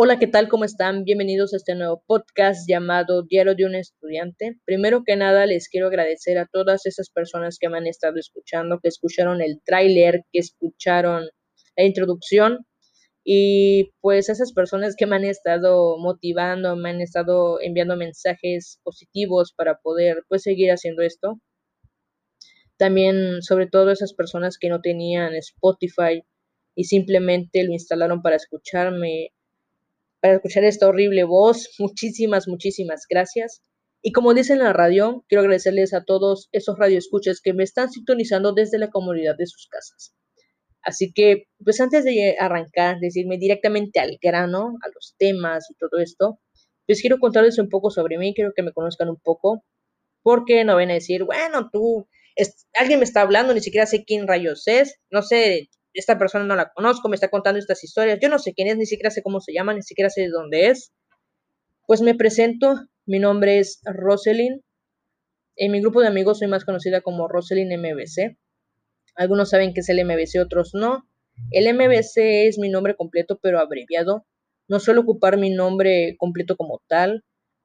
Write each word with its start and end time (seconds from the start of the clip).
Hola, 0.00 0.20
¿qué 0.20 0.28
tal? 0.28 0.48
¿Cómo 0.48 0.64
están? 0.64 1.02
Bienvenidos 1.02 1.52
a 1.52 1.56
este 1.56 1.74
nuevo 1.74 2.04
podcast 2.06 2.68
llamado 2.68 3.24
Diario 3.24 3.56
de 3.56 3.64
un 3.64 3.74
Estudiante. 3.74 4.56
Primero 4.64 5.02
que 5.04 5.16
nada, 5.16 5.44
les 5.44 5.68
quiero 5.68 5.88
agradecer 5.88 6.38
a 6.38 6.46
todas 6.46 6.86
esas 6.86 7.10
personas 7.10 7.58
que 7.58 7.68
me 7.68 7.78
han 7.78 7.88
estado 7.88 8.14
escuchando, 8.16 8.78
que 8.80 8.86
escucharon 8.86 9.42
el 9.42 9.60
tráiler, 9.64 10.22
que 10.30 10.38
escucharon 10.38 11.24
la 11.76 11.84
introducción 11.84 12.64
y 13.24 13.90
pues 14.00 14.28
esas 14.28 14.52
personas 14.52 14.94
que 14.94 15.06
me 15.06 15.16
han 15.16 15.24
estado 15.24 15.98
motivando, 15.98 16.76
me 16.76 16.90
han 16.90 17.00
estado 17.00 17.60
enviando 17.60 17.96
mensajes 17.96 18.78
positivos 18.84 19.52
para 19.52 19.78
poder 19.78 20.22
pues 20.28 20.44
seguir 20.44 20.70
haciendo 20.70 21.02
esto. 21.02 21.40
También 22.76 23.42
sobre 23.42 23.66
todo 23.66 23.90
esas 23.90 24.14
personas 24.14 24.58
que 24.58 24.68
no 24.68 24.80
tenían 24.80 25.34
Spotify 25.34 26.22
y 26.76 26.84
simplemente 26.84 27.64
lo 27.64 27.72
instalaron 27.72 28.22
para 28.22 28.36
escucharme 28.36 29.32
para 30.20 30.34
escuchar 30.34 30.64
esta 30.64 30.88
horrible 30.88 31.24
voz. 31.24 31.68
Muchísimas, 31.78 32.48
muchísimas 32.48 33.06
gracias. 33.08 33.62
Y 34.02 34.12
como 34.12 34.34
dice 34.34 34.52
en 34.52 34.60
la 34.60 34.72
radio, 34.72 35.24
quiero 35.28 35.42
agradecerles 35.42 35.92
a 35.92 36.04
todos 36.04 36.48
esos 36.52 36.78
radioescuchas 36.78 37.40
que 37.40 37.52
me 37.52 37.64
están 37.64 37.90
sintonizando 37.90 38.52
desde 38.52 38.78
la 38.78 38.90
comunidad 38.90 39.36
de 39.36 39.46
sus 39.46 39.66
casas. 39.68 40.14
Así 40.82 41.12
que, 41.12 41.44
pues 41.64 41.80
antes 41.80 42.04
de 42.04 42.36
arrancar, 42.38 42.98
decirme 43.00 43.38
directamente 43.38 44.00
al 44.00 44.18
grano, 44.22 44.76
a 44.82 44.88
los 44.94 45.14
temas 45.18 45.66
y 45.70 45.74
todo 45.74 46.00
esto, 46.00 46.38
pues 46.86 47.00
quiero 47.00 47.18
contarles 47.18 47.58
un 47.58 47.68
poco 47.68 47.90
sobre 47.90 48.16
mí, 48.18 48.32
quiero 48.34 48.52
que 48.54 48.62
me 48.62 48.72
conozcan 48.72 49.08
un 49.08 49.18
poco, 49.22 49.64
porque 50.22 50.64
no 50.64 50.76
ven 50.76 50.90
a 50.90 50.94
decir, 50.94 51.24
bueno, 51.24 51.68
tú, 51.72 52.08
alguien 52.78 53.00
me 53.00 53.04
está 53.04 53.22
hablando, 53.22 53.52
ni 53.52 53.60
siquiera 53.60 53.86
sé 53.86 54.04
quién 54.04 54.26
rayos 54.28 54.66
es, 54.66 54.94
no 55.10 55.22
sé, 55.22 55.68
esta 55.98 56.18
persona 56.18 56.44
no 56.44 56.54
la 56.54 56.70
conozco, 56.72 57.08
me 57.08 57.16
está 57.16 57.28
contando 57.28 57.58
estas 57.58 57.82
historias, 57.82 58.18
yo 58.20 58.28
no 58.28 58.38
sé 58.38 58.54
quién 58.54 58.68
es, 58.68 58.76
ni 58.76 58.86
siquiera 58.86 59.10
sé 59.10 59.22
cómo 59.22 59.40
se 59.40 59.52
llama, 59.52 59.74
ni 59.74 59.82
siquiera 59.82 60.10
sé 60.10 60.22
de 60.22 60.28
dónde 60.28 60.68
es. 60.68 60.92
Pues 61.86 62.02
me 62.02 62.14
presento, 62.14 62.74
mi 63.06 63.18
nombre 63.18 63.58
es 63.58 63.80
Roselyn. 63.84 64.62
En 65.56 65.72
mi 65.72 65.80
grupo 65.80 66.00
de 66.00 66.08
amigos 66.08 66.38
soy 66.38 66.48
más 66.48 66.64
conocida 66.64 67.00
como 67.00 67.26
Roselyn 67.26 67.68
MBC. 67.80 68.38
Algunos 69.16 69.50
saben 69.50 69.74
que 69.74 69.80
es 69.80 69.88
el 69.88 70.04
MBC, 70.04 70.40
otros 70.40 70.70
no. 70.74 71.08
El 71.50 71.74
MBC 71.74 72.46
es 72.46 72.58
mi 72.58 72.68
nombre 72.68 72.94
completo, 72.94 73.38
pero 73.42 73.58
abreviado. 73.58 74.24
No 74.68 74.78
suelo 74.80 75.00
ocupar 75.00 75.38
mi 75.38 75.50
nombre 75.50 76.14
completo 76.18 76.56
como 76.56 76.80
tal, 76.86 77.24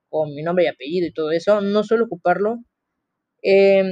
o 0.09 0.25
mi 0.25 0.41
nombre 0.41 0.65
y 0.65 0.67
apellido 0.67 1.07
y 1.07 1.13
todo 1.13 1.31
eso. 1.31 1.61
No 1.61 1.83
suelo 1.83 2.05
ocuparlo. 2.05 2.63
Eh, 3.43 3.83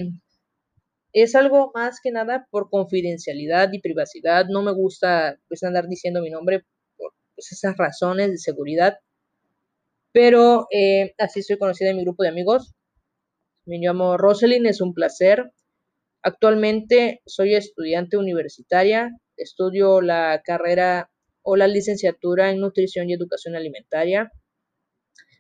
es 1.14 1.36
algo 1.36 1.72
más 1.74 2.00
que 2.02 2.12
nada 2.12 2.48
por 2.52 2.70
confidencialidad 2.70 3.72
y 3.74 3.82
privacidad. 3.82 4.46
No 4.50 4.62
me 4.64 4.72
gusta 4.72 5.38
pues, 5.48 5.64
andar 5.64 5.88
diciendo 5.88 6.22
mi 6.22 6.30
nombre 6.30 6.66
por 6.98 7.14
pues, 7.36 7.52
esas 7.52 7.76
razones 7.78 8.32
de 8.32 8.38
seguridad. 8.38 9.00
Pero 10.14 10.68
eh, 10.72 11.14
así 11.18 11.42
soy 11.42 11.58
conocida 11.58 11.90
en 11.90 11.98
mi 11.98 12.04
grupo 12.04 12.24
de 12.24 12.30
amigos. 12.30 12.74
Me 13.66 13.78
llamo 13.78 14.18
Roselyn, 14.18 14.66
es 14.66 14.82
un 14.82 14.94
placer. 14.94 15.52
Actualmente 16.24 17.22
soy 17.26 17.56
estudiante 17.56 18.18
universitaria, 18.18 19.10
estudio 19.38 20.02
la 20.02 20.42
carrera 20.44 21.10
o 21.42 21.56
la 21.56 21.68
licenciatura 21.68 22.52
en 22.52 22.60
nutrición 22.60 23.10
y 23.10 23.14
educación 23.14 23.56
alimentaria. 23.56 24.32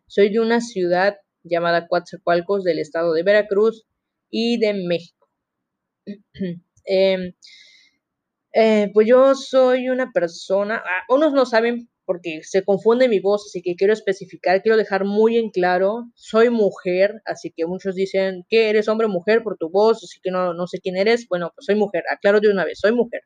Soy 0.08 0.31
de 0.31 0.39
una 0.39 0.59
ciudad 0.59 1.17
llamada 1.44 1.88
Coatzacoalcos 1.88 2.63
del 2.63 2.80
estado 2.80 3.13
de 3.13 3.23
Veracruz 3.23 3.85
y 4.30 4.59
de 4.59 4.73
México. 4.73 5.20
Em, 6.85 7.33
eh, 8.53 8.89
pues 8.94 9.07
yo 9.07 9.33
soy 9.35 9.89
una 9.89 10.11
persona, 10.11 10.77
ah, 10.85 11.03
unos 11.09 11.31
no 11.33 11.45
saben 11.45 11.89
porque 12.05 12.41
se 12.44 12.63
confunde 12.66 13.07
mi 13.07 13.19
voz, 13.21 13.45
así 13.47 13.61
que 13.61 13.75
quiero 13.75 13.94
especificar, 13.94 14.61
quiero 14.61 14.77
dejar 14.77 15.05
muy 15.05 15.38
en 15.38 15.49
claro, 15.52 16.09
soy 16.16 16.49
mujer, 16.49 17.22
así 17.25 17.52
que 17.55 17.66
muchos 17.66 17.95
dicen 17.95 18.44
que 18.49 18.69
eres 18.69 18.89
hombre 18.89 19.07
o 19.07 19.09
mujer 19.09 19.44
por 19.44 19.56
tu 19.57 19.69
voz, 19.69 20.03
así 20.03 20.19
que 20.22 20.31
no, 20.31 20.53
no 20.53 20.67
sé 20.67 20.79
quién 20.81 20.97
eres, 20.97 21.28
bueno, 21.29 21.51
pues 21.56 21.66
soy 21.66 21.75
mujer, 21.75 22.03
aclaro 22.12 22.41
de 22.41 22.50
una 22.51 22.66
vez, 22.66 22.79
soy 22.79 22.91
mujer. 22.94 23.22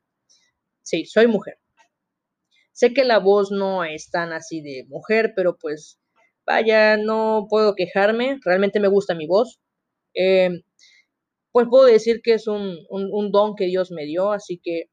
Sí, 0.83 1.05
soy 1.05 1.27
mujer. 1.27 1.57
Sé 2.77 2.93
que 2.93 3.05
la 3.05 3.19
voz 3.19 3.51
no 3.51 3.85
es 3.85 4.09
tan 4.11 4.33
así 4.33 4.61
de 4.61 4.83
mujer, 4.89 5.31
pero 5.35 5.55
pues 5.57 5.97
vaya, 6.45 6.97
no 6.97 7.47
puedo 7.49 7.73
quejarme, 7.73 8.37
realmente 8.43 8.81
me 8.81 8.89
gusta 8.89 9.15
mi 9.15 9.27
voz. 9.27 9.59
Eh, 10.15 10.49
pues 11.55 11.67
puedo 11.69 11.85
decir 11.85 12.19
que 12.21 12.33
es 12.33 12.47
un, 12.47 12.85
don 13.31 13.55
que 13.55 13.67
Dios 13.67 13.89
me 13.89 14.03
dio, 14.03 14.33
así 14.33 14.59
que 14.61 14.89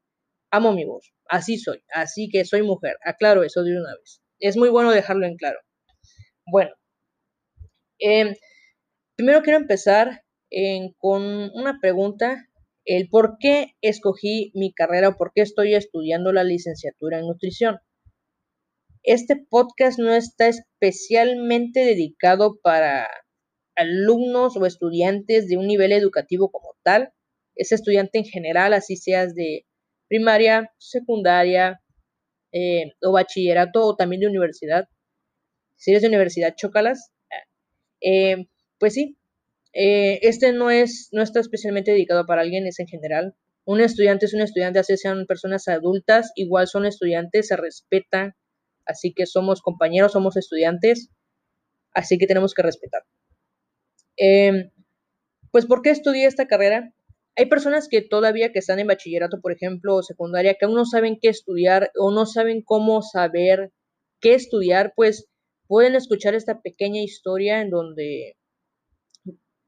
amo 0.49 0.71
mi 0.71 0.85
voz, 0.85 1.13
así 1.27 1.57
soy, 1.57 1.83
así 1.93 2.29
que 2.31 2.45
soy 2.45 2.63
mujer, 2.63 2.95
aclaro 3.03 3.43
eso 3.43 3.63
de 3.63 3.77
una 3.77 3.93
vez. 3.97 4.21
Es 4.39 4.55
muy 4.55 4.69
bueno 4.69 4.91
dejarlo 4.91 5.27
en 5.27 5.35
claro. 5.35 5.59
Bueno, 6.49 6.71
em, 7.99 8.33
primero 9.17 9.41
quiero 9.41 9.59
empezar 9.59 10.23
con 10.99 11.51
una 11.53 11.79
pregunta, 11.81 12.47
el 12.85 13.09
por 13.09 13.35
qué 13.41 13.73
escogí 13.81 14.53
mi 14.55 14.73
carrera 14.73 15.09
o 15.09 15.17
por 15.17 15.33
qué 15.35 15.41
estoy 15.41 15.75
estudiando 15.75 16.31
la 16.31 16.45
licenciatura 16.45 17.19
en 17.19 17.27
nutrición. 17.27 17.79
Este 19.03 19.35
podcast 19.35 19.99
no 19.99 20.13
está 20.13 20.47
especialmente 20.47 21.81
dedicado 21.81 22.57
para 22.63 23.09
alumnos 23.75 24.57
o 24.57 24.65
estudiantes 24.65 25.47
de 25.47 25.57
un 25.57 25.67
nivel 25.67 25.91
educativo 25.91 26.51
como 26.51 26.75
tal. 26.83 27.13
Es 27.55 27.71
estudiante 27.71 28.19
en 28.19 28.25
general, 28.25 28.73
así 28.73 28.95
seas 28.95 29.35
de 29.35 29.65
primaria, 30.07 30.71
secundaria 30.77 31.81
eh, 32.51 32.93
o 33.01 33.11
bachillerato 33.11 33.85
o 33.85 33.95
también 33.95 34.21
de 34.21 34.27
universidad. 34.27 34.87
Si 35.75 35.91
eres 35.91 36.03
de 36.03 36.09
universidad, 36.09 36.55
chócalas. 36.55 37.11
Eh, 38.01 38.47
pues 38.79 38.93
sí, 38.93 39.17
eh, 39.73 40.19
este 40.21 40.53
no, 40.53 40.69
es, 40.69 41.09
no 41.11 41.23
está 41.23 41.39
especialmente 41.39 41.91
dedicado 41.91 42.25
para 42.25 42.41
alguien, 42.41 42.67
es 42.67 42.79
en 42.79 42.87
general. 42.87 43.35
Un 43.65 43.81
estudiante 43.81 44.25
es 44.25 44.33
un 44.33 44.41
estudiante, 44.41 44.79
así 44.79 44.97
sean 44.97 45.25
personas 45.25 45.67
adultas, 45.67 46.31
igual 46.35 46.67
son 46.67 46.85
estudiantes, 46.85 47.47
se 47.47 47.55
respetan, 47.55 48.35
así 48.85 49.13
que 49.13 49.25
somos 49.25 49.61
compañeros, 49.61 50.11
somos 50.11 50.37
estudiantes, 50.37 51.09
así 51.93 52.17
que 52.17 52.27
tenemos 52.27 52.53
que 52.53 52.61
respetar. 52.63 53.03
Em, 54.17 54.71
pues, 55.51 55.65
¿por 55.65 55.81
qué 55.81 55.89
estudié 55.91 56.25
esta 56.25 56.47
carrera? 56.47 56.93
Hay 57.35 57.47
personas 57.47 57.87
que 57.89 58.01
todavía 58.01 58.51
que 58.51 58.59
están 58.59 58.79
en 58.79 58.87
bachillerato, 58.87 59.41
por 59.41 59.51
ejemplo, 59.51 59.95
o 59.95 60.03
secundaria, 60.03 60.55
que 60.55 60.65
aún 60.65 60.75
no 60.75 60.85
saben 60.85 61.17
qué 61.21 61.29
estudiar 61.29 61.91
o 61.99 62.11
no 62.11 62.25
saben 62.25 62.61
cómo 62.63 63.01
saber 63.01 63.71
qué 64.21 64.35
estudiar, 64.35 64.93
pues 64.95 65.27
pueden 65.67 65.95
escuchar 65.95 66.35
esta 66.35 66.61
pequeña 66.61 67.01
historia 67.01 67.61
en 67.61 67.69
donde 67.69 68.37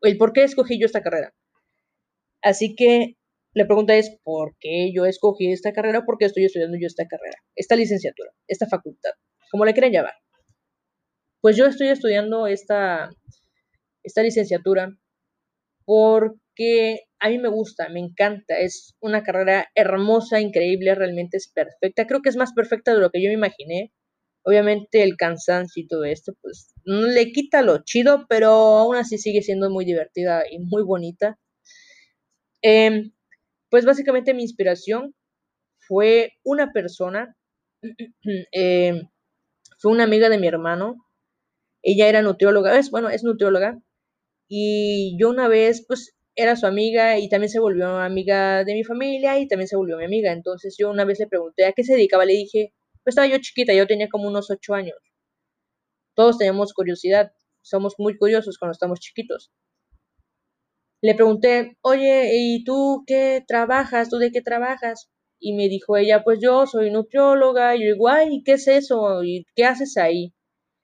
el 0.01 0.17
por 0.17 0.33
qué 0.33 0.43
escogí 0.43 0.79
yo 0.79 0.85
esta 0.85 1.01
carrera. 1.01 1.33
Así 2.41 2.75
que 2.75 3.15
la 3.53 3.65
pregunta 3.65 3.95
es, 3.95 4.19
¿por 4.23 4.55
qué 4.59 4.91
yo 4.93 5.05
escogí 5.05 5.51
esta 5.51 5.73
carrera? 5.73 6.05
¿Por 6.05 6.17
qué 6.17 6.25
estoy 6.25 6.45
estudiando 6.45 6.77
yo 6.79 6.87
esta 6.87 7.07
carrera? 7.07 7.37
Esta 7.55 7.75
licenciatura, 7.75 8.31
esta 8.47 8.67
facultad, 8.67 9.11
como 9.49 9.65
le 9.65 9.73
quieran 9.73 9.93
llamar. 9.93 10.13
Pues 11.41 11.55
yo 11.55 11.65
estoy 11.65 11.87
estudiando 11.87 12.47
esta, 12.47 13.09
esta 14.05 14.23
licenciatura 14.23 14.97
porque 15.85 17.01
a 17.19 17.29
mí 17.29 17.37
me 17.39 17.49
gusta, 17.49 17.89
me 17.89 17.99
encanta, 17.99 18.59
es 18.59 18.95
una 18.99 19.23
carrera 19.23 19.69
hermosa, 19.75 20.39
increíble, 20.41 20.95
realmente 20.95 21.37
es 21.37 21.49
perfecta, 21.53 22.07
creo 22.07 22.21
que 22.21 22.29
es 22.29 22.35
más 22.35 22.53
perfecta 22.53 22.93
de 22.93 22.99
lo 23.01 23.09
que 23.11 23.23
yo 23.23 23.29
me 23.29 23.35
imaginé. 23.35 23.91
Obviamente 24.43 25.01
el 25.03 25.17
cansancio 25.17 25.83
y 25.83 25.87
todo 25.87 26.03
esto, 26.05 26.33
pues 26.41 26.73
le 26.85 27.31
quita 27.31 27.63
lo 27.63 27.83
chido, 27.83 28.25
pero 28.29 28.49
aún 28.49 28.95
así 28.95 29.17
sigue 29.17 29.41
siendo 29.41 29.71
muy 29.71 29.85
divertida 29.85 30.43
y 30.49 30.59
muy 30.59 30.83
bonita. 30.83 31.39
Em, 32.61 33.11
pues 33.69 33.85
básicamente 33.85 34.33
mi 34.33 34.43
inspiración 34.43 35.15
fue 35.79 36.33
una 36.43 36.73
persona, 36.73 37.35
em, 38.51 39.09
fue 39.79 39.91
una 39.91 40.05
amiga 40.05 40.29
de 40.29 40.39
mi 40.39 40.47
hermano, 40.47 40.97
ella 41.83 42.09
era 42.09 42.21
nutrióloga, 42.23 42.77
es, 42.79 42.91
bueno, 42.91 43.09
es 43.09 43.23
nutrióloga, 43.23 43.79
y 44.47 45.17
yo 45.19 45.29
una 45.29 45.47
vez, 45.47 45.85
pues, 45.87 46.15
era 46.35 46.55
su 46.55 46.65
amiga 46.67 47.17
y 47.19 47.29
también 47.29 47.49
se 47.49 47.59
volvió 47.59 47.97
amiga 47.97 48.63
de 48.65 48.73
mi 48.73 48.83
familia 48.83 49.39
y 49.39 49.47
también 49.47 49.67
se 49.67 49.77
volvió 49.77 49.97
mi 49.97 50.05
amiga. 50.05 50.33
Entonces 50.33 50.75
yo 50.77 50.89
una 50.91 51.05
vez 51.05 51.19
le 51.19 51.27
pregunté 51.27 51.65
a 51.65 51.73
qué 51.73 51.83
se 51.83 51.93
dedicaba, 51.93 52.25
le 52.25 52.33
dije, 52.33 52.73
pues 53.03 53.13
estaba 53.13 53.27
yo 53.27 53.37
chiquita, 53.39 53.73
yo 53.73 53.87
tenía 53.87 54.09
como 54.09 54.27
unos 54.27 54.49
ocho 54.51 54.73
años. 54.73 54.97
Todos 56.15 56.37
tenemos 56.37 56.73
curiosidad, 56.73 57.31
somos 57.61 57.95
muy 57.97 58.17
curiosos 58.17 58.57
cuando 58.57 58.73
estamos 58.73 58.99
chiquitos. 58.99 59.51
Le 61.01 61.15
pregunté, 61.15 61.77
oye, 61.81 62.31
¿y 62.33 62.63
tú 62.63 63.03
qué 63.07 63.43
trabajas? 63.47 64.09
¿Tú 64.09 64.17
de 64.17 64.31
qué 64.31 64.41
trabajas? 64.41 65.09
Y 65.39 65.53
me 65.53 65.69
dijo 65.69 65.97
ella, 65.97 66.23
pues 66.23 66.39
yo 66.41 66.65
soy 66.67 66.91
nutrióloga. 66.91 67.75
Y 67.75 67.85
yo 67.85 67.93
digo, 67.93 68.09
ay, 68.09 68.41
¿qué 68.43 68.53
es 68.53 68.67
eso? 68.67 69.23
¿Y 69.23 69.45
qué 69.55 69.65
haces 69.65 69.97
ahí? 69.97 70.33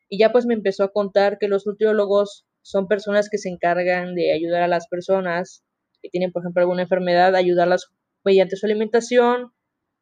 Y 0.10 0.20
ya 0.20 0.32
pues 0.32 0.46
me 0.46 0.54
empezó 0.54 0.84
a 0.84 0.92
contar 0.92 1.38
que 1.40 1.48
los 1.48 1.66
nutriólogos 1.66 2.46
son 2.64 2.88
personas 2.88 3.30
que 3.30 3.38
se 3.38 3.50
encargan 3.50 4.16
de 4.16 4.34
ayudar 4.34 4.64
a 4.64 4.68
las 4.68 4.88
personas 4.88 5.64
que 6.02 6.10
tienen, 6.10 6.32
por 6.32 6.44
ejemplo, 6.44 6.62
alguna 6.62 6.84
enfermedad, 6.84 7.36
ayudarlas 7.36 7.88
mediante 8.24 8.56
su 8.56 8.66
alimentación, 8.66 9.52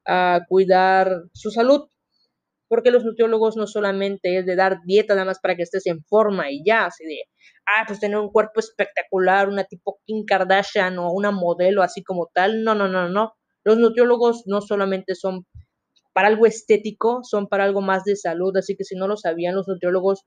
a 0.06 0.42
cuidar 0.50 1.24
su 1.34 1.52
salud. 1.52 1.88
porque 2.68 2.92
los 2.92 3.04
nutriólogos 3.04 3.58
no 3.58 3.66
solamente 3.68 4.38
es 4.38 4.46
de 4.46 4.56
dar 4.56 4.80
dieta 4.86 5.16
nada 5.16 5.26
más 5.26 5.40
para 5.40 5.56
que 5.56 5.64
estés 5.64 5.88
en 5.88 6.04
forma 6.04 6.52
y 6.52 6.64
ya, 6.66 6.86
así 6.86 7.04
de, 7.06 7.24
ah, 7.66 7.84
pues 7.88 8.00
tener 8.00 8.18
un 8.18 8.32
cuerpo 8.32 8.60
espectacular, 8.60 9.50
una 9.50 9.64
tipo 9.64 10.00
Kim 10.06 10.24
Kardashian 10.26 10.98
o 11.00 11.12
una 11.12 11.32
modelo 11.32 11.82
así 11.84 12.04
como 12.04 12.30
tal, 12.34 12.64
no, 12.64 12.76
no, 12.76 12.88
no, 12.88 13.10
no. 13.10 13.34
Los 13.64 13.78
nutriólogos 13.78 14.44
no 14.46 14.62
solamente 14.62 15.16
son 15.16 15.46
para 16.14 16.28
algo 16.30 16.46
estético, 16.46 17.22
son 17.24 17.48
para 17.48 17.64
algo 17.66 17.82
más 17.82 18.04
de 18.04 18.16
salud, 18.16 18.56
así 18.58 18.76
que 18.76 18.84
si 18.84 18.96
no 18.96 19.08
lo 19.08 19.18
sabían, 19.18 19.56
los 19.56 19.68
nutriólogos 19.68 20.26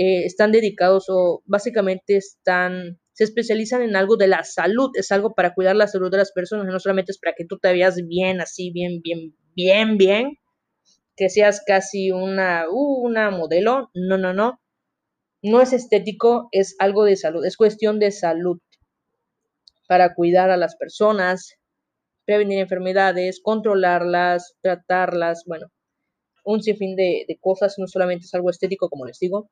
eh, 0.00 0.24
están 0.26 0.52
dedicados 0.52 1.06
o 1.08 1.42
básicamente 1.44 2.16
están, 2.16 3.00
se 3.14 3.24
especializan 3.24 3.82
en 3.82 3.96
algo 3.96 4.16
de 4.16 4.28
la 4.28 4.44
salud, 4.44 4.90
es 4.94 5.10
algo 5.10 5.34
para 5.34 5.54
cuidar 5.54 5.74
la 5.74 5.88
salud 5.88 6.08
de 6.08 6.18
las 6.18 6.30
personas, 6.30 6.66
no 6.66 6.78
solamente 6.78 7.10
es 7.10 7.18
para 7.18 7.34
que 7.36 7.44
tú 7.44 7.58
te 7.58 7.72
veas 7.72 7.96
bien, 8.06 8.40
así, 8.40 8.70
bien, 8.70 9.00
bien, 9.02 9.34
bien, 9.56 9.98
bien, 9.98 10.38
que 11.16 11.28
seas 11.28 11.64
casi 11.66 12.12
una, 12.12 12.66
uh, 12.70 13.04
una 13.04 13.32
modelo, 13.32 13.90
no, 13.92 14.18
no, 14.18 14.32
no, 14.32 14.60
no 15.42 15.60
es 15.60 15.72
estético, 15.72 16.48
es 16.52 16.76
algo 16.78 17.02
de 17.04 17.16
salud, 17.16 17.44
es 17.44 17.56
cuestión 17.56 17.98
de 17.98 18.12
salud 18.12 18.60
para 19.88 20.14
cuidar 20.14 20.50
a 20.50 20.56
las 20.56 20.76
personas, 20.76 21.54
prevenir 22.24 22.60
enfermedades, 22.60 23.40
controlarlas, 23.42 24.54
tratarlas, 24.60 25.42
bueno, 25.44 25.66
un 26.44 26.62
sinfín 26.62 26.94
de, 26.94 27.24
de 27.26 27.36
cosas, 27.40 27.74
no 27.78 27.88
solamente 27.88 28.26
es 28.26 28.34
algo 28.34 28.50
estético, 28.50 28.88
como 28.88 29.04
les 29.04 29.18
digo. 29.18 29.50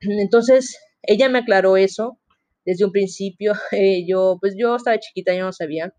Entonces, 0.00 0.78
ella 1.02 1.28
me 1.28 1.38
aclaró 1.40 1.76
eso 1.76 2.18
desde 2.64 2.84
un 2.84 2.92
principio. 2.92 3.52
Eh, 3.72 4.04
yo, 4.06 4.38
pues 4.40 4.54
yo 4.58 4.76
estaba 4.76 4.98
chiquita, 4.98 5.34
yo 5.34 5.44
no 5.44 5.52
sabía. 5.52 5.94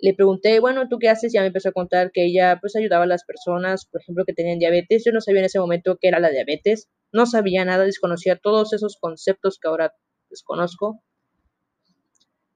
Le 0.00 0.14
pregunté, 0.14 0.60
bueno, 0.60 0.88
¿tú 0.88 0.98
qué 0.98 1.08
haces? 1.08 1.32
Ya 1.32 1.40
me 1.42 1.48
empezó 1.48 1.70
a 1.70 1.72
contar 1.72 2.12
que 2.12 2.26
ella 2.26 2.58
pues 2.60 2.76
ayudaba 2.76 3.04
a 3.04 3.06
las 3.08 3.24
personas, 3.24 3.86
por 3.86 4.00
ejemplo, 4.02 4.24
que 4.26 4.34
tenían 4.34 4.58
diabetes. 4.58 5.04
Yo 5.04 5.12
no 5.12 5.20
sabía 5.20 5.40
en 5.40 5.46
ese 5.46 5.60
momento 5.60 5.98
qué 6.00 6.08
era 6.08 6.20
la 6.20 6.30
diabetes. 6.30 6.88
No 7.12 7.26
sabía 7.26 7.64
nada, 7.64 7.84
desconocía 7.84 8.36
todos 8.36 8.72
esos 8.72 8.96
conceptos 9.00 9.58
que 9.60 9.68
ahora 9.68 9.94
desconozco. 10.30 11.02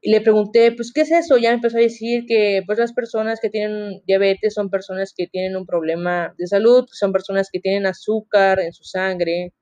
Y 0.03 0.11
le 0.11 0.21
pregunté, 0.21 0.73
pues, 0.73 0.93
¿qué 0.93 1.03
es 1.03 1.13
eso? 1.13 1.39
Ya 1.39 1.51
me 1.51 1.57
empezó 1.57 1.79
a 1.79 1.81
decir 1.81 2.25
que, 2.27 2.63
pues, 2.67 2.79
las 2.79 2.93
personas 2.93 3.39
que 3.41 3.51
tienen 3.51 4.03
diabetes 4.07 4.55
son 4.55 4.69
personas 4.69 5.15
que 5.17 5.29
tienen 5.29 5.57
un 5.57 5.65
problema 5.65 6.35
de 6.39 6.47
salud, 6.49 6.87
son 6.91 7.13
personas 7.13 7.49
que 7.53 7.61
tienen 7.61 7.87
azúcar 7.87 8.61
en 8.61 8.73
su 8.73 8.83
sangre, 8.85 9.53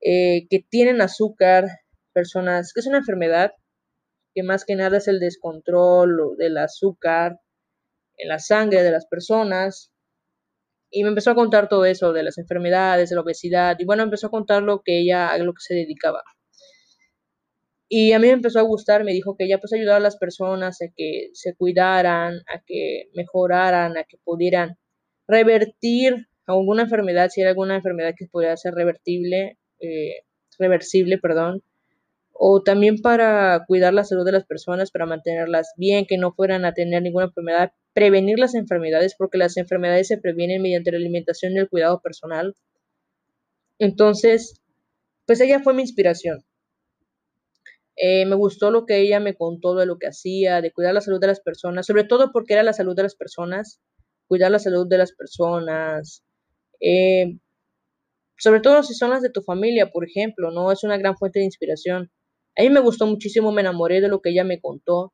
eh, 0.00 0.46
que 0.50 0.60
tienen 0.68 1.00
azúcar, 1.00 1.66
personas, 2.12 2.72
que 2.72 2.80
es 2.80 2.86
una 2.86 2.98
enfermedad, 2.98 3.52
que 4.34 4.42
más 4.42 4.64
que 4.64 4.76
nada 4.76 4.98
es 4.98 5.08
el 5.08 5.20
descontrol 5.20 6.36
del 6.38 6.58
azúcar 6.58 7.40
en 8.16 8.28
la 8.28 8.38
sangre 8.38 8.82
de 8.82 8.90
las 8.92 9.06
personas. 9.06 9.92
Y 10.90 11.02
me 11.02 11.10
empezó 11.10 11.30
a 11.32 11.34
contar 11.34 11.68
todo 11.68 11.84
eso 11.84 12.12
de 12.12 12.22
las 12.22 12.38
enfermedades, 12.38 13.10
de 13.10 13.16
la 13.16 13.22
obesidad, 13.22 13.76
y 13.78 13.84
bueno, 13.84 14.02
empezó 14.02 14.28
a 14.28 14.30
contar 14.30 14.62
lo 14.62 14.82
que 14.82 15.00
ella, 15.00 15.28
a 15.30 15.38
lo 15.38 15.52
que 15.52 15.60
se 15.60 15.74
dedicaba. 15.74 16.22
Y 17.90 18.12
a 18.12 18.18
mí 18.18 18.26
me 18.26 18.34
empezó 18.34 18.58
a 18.58 18.62
gustar, 18.62 19.04
me 19.04 19.12
dijo 19.12 19.36
que 19.36 19.44
ella 19.44 19.58
pues 19.58 19.72
ayudaba 19.72 19.96
a 19.96 20.00
las 20.00 20.18
personas 20.18 20.80
a 20.82 20.86
que 20.94 21.30
se 21.32 21.54
cuidaran, 21.56 22.34
a 22.54 22.62
que 22.66 23.08
mejoraran, 23.14 23.96
a 23.96 24.04
que 24.04 24.18
pudieran 24.24 24.76
revertir 25.26 26.28
alguna 26.46 26.82
enfermedad, 26.82 27.30
si 27.30 27.40
era 27.40 27.50
alguna 27.50 27.76
enfermedad 27.76 28.14
que 28.16 28.26
pudiera 28.26 28.56
ser 28.56 28.74
revertible, 28.74 29.58
eh, 29.80 30.22
reversible, 30.58 31.18
perdón, 31.18 31.62
o 32.32 32.62
también 32.62 33.00
para 33.02 33.64
cuidar 33.66 33.92
la 33.92 34.04
salud 34.04 34.24
de 34.24 34.32
las 34.32 34.44
personas, 34.44 34.90
para 34.92 35.06
mantenerlas 35.06 35.72
bien, 35.76 36.06
que 36.06 36.18
no 36.18 36.32
fueran 36.32 36.64
a 36.64 36.72
tener 36.72 37.02
ninguna 37.02 37.26
enfermedad, 37.26 37.72
prevenir 37.94 38.38
las 38.38 38.54
enfermedades, 38.54 39.16
porque 39.16 39.38
las 39.38 39.56
enfermedades 39.56 40.06
se 40.06 40.18
previenen 40.18 40.62
mediante 40.62 40.92
la 40.92 40.98
alimentación 40.98 41.54
y 41.54 41.58
el 41.58 41.68
cuidado 41.68 42.00
personal. 42.00 42.54
Entonces, 43.80 44.60
pues 45.26 45.40
ella 45.40 45.60
fue 45.60 45.74
mi 45.74 45.82
inspiración. 45.82 46.44
Eh, 47.96 48.24
me 48.26 48.36
gustó 48.36 48.70
lo 48.70 48.86
que 48.86 49.00
ella 49.00 49.18
me 49.18 49.34
contó 49.34 49.74
de 49.74 49.84
lo 49.84 49.98
que 49.98 50.06
hacía, 50.06 50.60
de 50.60 50.70
cuidar 50.72 50.94
la 50.94 51.00
salud 51.00 51.20
de 51.20 51.26
las 51.26 51.40
personas, 51.40 51.86
sobre 51.86 52.04
todo 52.04 52.30
porque 52.32 52.54
era 52.54 52.62
la 52.62 52.72
salud 52.72 52.94
de 52.94 53.02
las 53.02 53.16
personas, 53.16 53.80
cuidar 54.28 54.52
la 54.52 54.60
salud 54.60 54.86
de 54.88 54.98
las 54.98 55.12
personas, 55.12 56.22
eh, 56.80 57.36
sobre 58.38 58.60
todo 58.60 58.82
si 58.82 58.94
son 58.94 59.10
las 59.10 59.22
de 59.22 59.30
tu 59.30 59.42
familia, 59.42 59.90
por 59.90 60.04
ejemplo, 60.06 60.50
¿no? 60.50 60.72
Es 60.72 60.84
una 60.84 60.98
gran 60.98 61.16
fuente 61.16 61.40
de 61.40 61.46
inspiración. 61.46 62.10
A 62.56 62.62
mí 62.62 62.70
me 62.70 62.80
gustó 62.80 63.06
muchísimo, 63.06 63.52
me 63.52 63.62
enamoré 63.62 64.00
de 64.00 64.08
lo 64.08 64.20
que 64.20 64.30
ella 64.30 64.44
me 64.44 64.60
contó, 64.60 65.12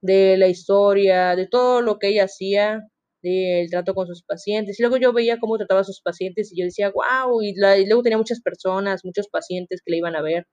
de 0.00 0.36
la 0.36 0.48
historia, 0.48 1.36
de 1.36 1.46
todo 1.48 1.82
lo 1.82 1.98
que 1.98 2.08
ella 2.08 2.24
hacía, 2.24 2.82
del 3.22 3.68
trato 3.70 3.94
con 3.94 4.06
sus 4.06 4.22
pacientes. 4.22 4.78
Y 4.78 4.82
luego 4.82 4.96
yo 4.96 5.12
veía 5.12 5.38
cómo 5.40 5.56
trataba 5.58 5.80
a 5.80 5.84
sus 5.84 6.00
pacientes 6.02 6.52
y 6.52 6.60
yo 6.60 6.64
decía, 6.64 6.90
wow, 6.90 7.42
y, 7.42 7.50
y 7.50 7.86
luego 7.86 8.02
tenía 8.02 8.18
muchas 8.18 8.40
personas, 8.40 9.04
muchos 9.04 9.28
pacientes 9.28 9.82
que 9.84 9.92
le 9.92 9.98
iban 9.98 10.16
a 10.16 10.22
ver 10.22 10.46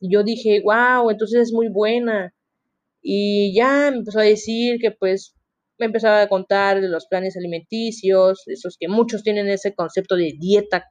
yo 0.00 0.22
dije, 0.22 0.62
wow, 0.64 1.10
entonces 1.10 1.42
es 1.42 1.52
muy 1.52 1.68
buena. 1.68 2.32
Y 3.02 3.54
ya 3.54 3.88
empezó 3.88 4.20
a 4.20 4.24
decir 4.24 4.78
que 4.80 4.92
pues 4.92 5.34
me 5.78 5.86
empezaba 5.86 6.22
a 6.22 6.28
contar 6.28 6.80
de 6.80 6.88
los 6.88 7.06
planes 7.06 7.36
alimenticios, 7.36 8.42
esos 8.46 8.76
que 8.78 8.88
muchos 8.88 9.22
tienen 9.22 9.48
ese 9.48 9.74
concepto 9.74 10.16
de 10.16 10.34
dieta. 10.38 10.86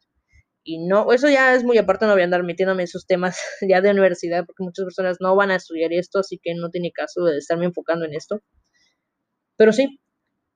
Y 0.63 0.79
no, 0.79 1.13
eso 1.13 1.29
ya 1.29 1.55
es 1.55 1.63
muy 1.63 1.77
aparte, 1.77 2.05
no 2.05 2.13
voy 2.13 2.21
a 2.21 2.25
andar 2.25 2.43
metiéndome 2.43 2.83
en 2.83 2.85
esos 2.85 3.05
temas 3.05 3.39
ya 3.69 3.81
de 3.81 3.91
universidad, 3.91 4.45
porque 4.45 4.63
muchas 4.63 4.85
personas 4.85 5.17
no 5.19 5.35
van 5.35 5.51
a 5.51 5.55
estudiar 5.55 5.93
esto, 5.93 6.19
así 6.19 6.39
que 6.41 6.55
no 6.55 6.69
tiene 6.69 6.91
caso 6.91 7.23
de 7.23 7.37
estarme 7.37 7.65
enfocando 7.65 8.05
en 8.05 8.13
esto. 8.13 8.41
Pero 9.57 9.73
sí, 9.73 9.99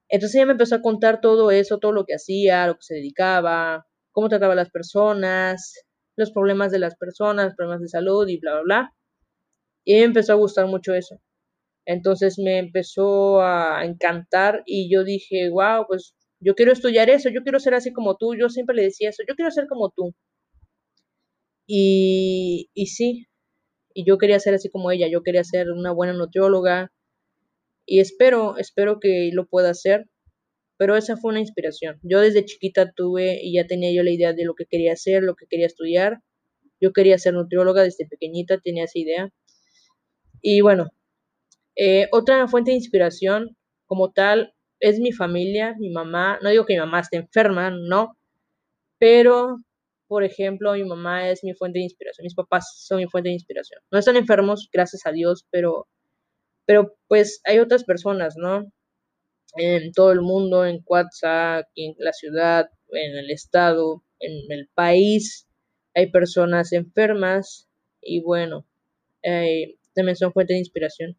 entonces 0.10 0.36
ella 0.36 0.48
me 0.48 0.52
empezó 0.54 0.76
a 0.76 0.82
contar 0.82 1.22
todo 1.22 1.52
eso, 1.52 1.80
todo 1.80 1.92
lo 1.94 2.06
que 2.06 2.16
hacía, 2.16 2.68
lo 2.68 2.76
que 2.76 2.84
se 2.84 2.96
dedicaba, 2.96 3.88
cómo 4.12 4.30
trataba 4.30 4.54
a 4.54 4.58
las 4.58 4.70
personas, 4.70 5.74
los 6.18 6.32
problemas 6.32 6.72
de 6.72 6.80
las 6.80 6.96
personas, 6.96 7.56
problemas 7.56 7.82
de 7.82 7.88
salud 7.88 8.28
y 8.28 8.38
bla, 8.38 8.54
bla, 8.56 8.62
bla. 8.64 8.94
Y 9.86 9.96
me 9.96 10.04
empezó 10.04 10.34
a 10.34 10.36
gustar 10.36 10.68
mucho 10.68 10.94
eso. 10.94 11.22
Entonces 11.86 12.38
me 12.40 12.60
empezó 12.60 13.42
a 13.42 13.86
encantar 13.86 14.64
y 14.66 14.92
yo 14.94 15.04
dije, 15.04 15.50
wow, 15.50 15.86
pues 15.88 16.16
yo 16.40 16.56
quiero 16.56 16.72
estudiar 16.74 17.10
eso, 17.10 17.30
yo 17.30 17.44
quiero 17.44 17.60
ser 17.60 17.74
así 17.76 17.94
como 17.94 18.18
tú. 18.18 18.36
Yo 18.36 18.50
siempre 18.50 18.76
le 18.76 18.84
decía 18.84 19.10
eso, 19.10 19.24
yo 19.28 19.36
quiero 19.36 19.52
ser 19.52 19.68
como 19.68 19.90
tú. 19.96 20.14
Y, 21.68 22.70
y 22.74 22.88
sí, 22.88 23.28
y 23.94 24.06
yo 24.06 24.18
quería 24.18 24.40
ser 24.40 24.56
así 24.56 24.70
como 24.70 24.92
ella, 24.92 25.08
yo 25.10 25.24
quería 25.24 25.44
ser 25.44 25.72
una 25.72 25.92
buena 25.94 26.14
nutrióloga 26.14 26.92
y 27.86 28.00
espero, 28.02 28.58
espero 28.58 29.00
que 29.00 29.32
lo 29.34 29.48
pueda 29.48 29.72
hacer 29.72 30.08
pero 30.82 30.98
esa 30.98 31.16
fue 31.16 31.30
una 31.30 31.42
inspiración. 31.42 32.00
Yo 32.02 32.22
desde 32.22 32.44
chiquita 32.44 32.92
tuve 32.92 33.40
y 33.40 33.54
ya 33.54 33.68
tenía 33.68 33.94
yo 33.94 34.02
la 34.02 34.10
idea 34.10 34.34
de 34.34 34.46
lo 34.46 34.56
que 34.56 34.66
quería 34.66 34.94
hacer, 34.94 35.22
lo 35.22 35.36
que 35.36 35.46
quería 35.48 35.68
estudiar. 35.68 36.24
Yo 36.80 36.92
quería 36.92 37.20
ser 37.20 37.36
nutrióloga 37.36 37.84
desde 37.84 38.08
pequeñita, 38.08 38.58
tenía 38.58 38.86
esa 38.86 38.98
idea. 38.98 39.30
Y 40.42 40.62
bueno, 40.62 40.90
eh, 41.76 42.08
otra 42.12 42.48
fuente 42.48 42.72
de 42.72 42.78
inspiración 42.78 43.58
como 43.86 44.12
tal 44.12 44.54
es 44.80 45.00
mi 45.00 45.12
familia, 45.12 45.76
mi 45.80 45.90
mamá. 45.92 46.40
No 46.42 46.50
digo 46.50 46.66
que 46.66 46.74
mi 46.74 46.80
mamá 46.80 47.02
esté 47.02 47.18
enferma, 47.18 47.72
no, 47.72 48.18
pero 49.00 49.58
por 50.08 50.24
ejemplo, 50.26 50.74
mi 50.74 50.84
mamá 50.84 51.30
es 51.30 51.44
mi 51.44 51.54
fuente 51.54 51.80
de 51.80 51.84
inspiración, 51.86 52.26
mis 52.26 52.36
papás 52.36 52.84
son 52.86 52.98
mi 52.98 53.08
fuente 53.08 53.30
de 53.30 53.36
inspiración. 53.36 53.82
No 53.92 54.00
están 54.00 54.18
enfermos, 54.18 54.70
gracias 54.74 55.06
a 55.06 55.12
Dios, 55.12 55.46
pero, 55.52 55.88
pero 56.66 56.96
pues 57.08 57.42
hay 57.46 57.60
otras 57.60 57.86
personas, 57.86 58.36
¿no? 58.38 58.72
en 59.56 59.92
todo 59.92 60.12
el 60.12 60.22
mundo, 60.22 60.66
en 60.66 60.84
WhatsApp, 60.86 61.66
en 61.76 61.94
la 62.00 62.14
ciudad, 62.14 62.70
en 62.90 63.18
el 63.18 63.32
estado, 63.32 64.04
en 64.20 64.52
el 64.52 64.70
país. 64.74 65.48
Hay 65.94 66.12
personas 66.12 66.72
enfermas 66.74 67.68
y 68.02 68.22
bueno, 68.22 68.66
eh, 69.24 69.76
también 69.94 70.16
son 70.16 70.34
fuente 70.34 70.54
de 70.54 70.60
inspiración. 70.60 71.18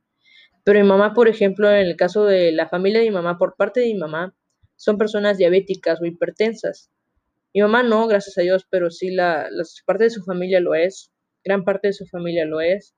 Pero 0.64 0.80
mi 0.80 0.86
mamá, 0.86 1.12
por 1.14 1.28
ejemplo, 1.28 1.70
en 1.70 1.86
el 1.86 1.96
caso 1.96 2.24
de 2.24 2.52
la 2.52 2.68
familia 2.68 3.00
de 3.00 3.06
mi 3.06 3.12
mamá, 3.12 3.38
por 3.38 3.56
parte 3.56 3.80
de 3.80 3.86
mi 3.86 3.94
mamá, 3.98 4.34
son 4.76 4.98
personas 4.98 5.38
diabéticas 5.38 6.00
o 6.00 6.06
hipertensas. 6.06 6.90
Mi 7.54 7.60
mamá 7.60 7.82
no, 7.82 8.06
gracias 8.06 8.38
a 8.38 8.42
Dios, 8.42 8.66
pero 8.70 8.90
sí 8.90 9.10
la, 9.10 9.48
parte 9.86 10.04
de 10.04 10.10
su 10.10 10.22
familia 10.22 10.60
lo 10.60 10.74
es. 10.74 11.12
Gran 11.44 11.64
parte 11.64 11.88
de 11.88 11.92
su 11.92 12.06
familia 12.06 12.46
lo 12.46 12.60
es. 12.60 12.94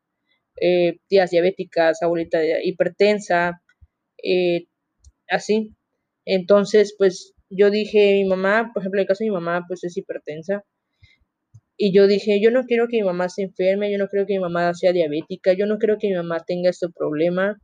Eh, 0.61 0.99
tías 1.09 1.31
diabéticas, 1.31 2.03
abuelita 2.03 2.41
hipertensa, 2.63 3.63
eh, 4.23 4.67
así. 5.29 5.75
Entonces, 6.25 6.95
pues 6.97 7.35
yo 7.51 7.71
dije, 7.71 8.15
mi 8.15 8.25
mamá, 8.25 8.71
por 8.73 8.83
ejemplo, 8.83 9.01
en 9.01 9.03
el 9.03 9.09
caso 9.09 9.25
de 9.25 9.31
mi 9.31 9.35
mamá, 9.35 9.65
pues 9.67 9.85
es 9.85 9.97
hipertensa. 9.97 10.65
Y 11.77 11.93
yo 11.95 12.07
dije, 12.07 12.41
yo 12.41 12.51
no 12.51 12.65
quiero 12.65 12.87
que 12.89 12.99
mi 12.99 13.05
mamá 13.05 13.29
se 13.29 13.43
enferme, 13.43 13.91
yo 13.93 13.99
no 13.99 14.09
quiero 14.09 14.27
que 14.27 14.35
mi 14.35 14.41
mamá 14.41 14.75
sea 14.75 14.93
diabética, 14.93 15.53
yo 15.55 15.67
no 15.67 15.79
quiero 15.79 15.99
que 15.99 16.09
mi 16.09 16.15
mamá 16.15 16.41
tenga 16.47 16.71
este 16.71 16.89
problema. 16.89 17.59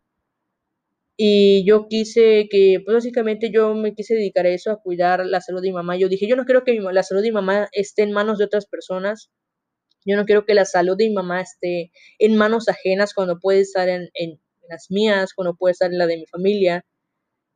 Y 1.17 1.64
yo 1.67 1.87
quise 1.88 2.49
que, 2.50 2.81
pues 2.85 2.95
básicamente 2.95 3.50
yo 3.52 3.75
me 3.75 3.95
quise 3.95 4.14
dedicar 4.14 4.47
a 4.47 4.50
eso, 4.50 4.71
a 4.71 4.81
cuidar 4.83 5.25
la 5.26 5.40
salud 5.40 5.61
de 5.61 5.69
mi 5.69 5.75
mamá. 5.75 5.97
Yo 5.97 6.09
dije, 6.09 6.26
yo 6.26 6.35
no 6.37 6.45
quiero 6.47 6.64
que 6.64 6.75
la 6.81 7.02
salud 7.02 7.23
de 7.23 7.29
mi 7.29 7.35
mamá 7.35 7.69
esté 7.73 8.02
en 8.02 8.12
manos 8.12 8.38
de 8.38 8.45
otras 8.47 8.67
personas. 8.67 9.31
Yo 10.07 10.17
no 10.17 10.25
quiero 10.26 10.47
que 10.47 10.55
la 10.55 10.64
salud 10.64 10.97
de 10.97 11.09
mi 11.09 11.14
mamá 11.14 11.43
esté 11.43 11.93
en 12.19 12.37
manos 12.37 12.69
ajenas 12.69 13.14
cuando 13.14 13.38
puede 13.40 13.61
estar 13.61 13.88
en, 13.88 14.09
en 14.14 14.40
las 14.69 14.90
mías, 14.90 15.35
cuando 15.35 15.57
puede 15.57 15.73
estar 15.73 15.93
en 15.93 15.99
la 15.99 16.07
de 16.07 16.19
mi 16.19 16.26
familia 16.26 16.85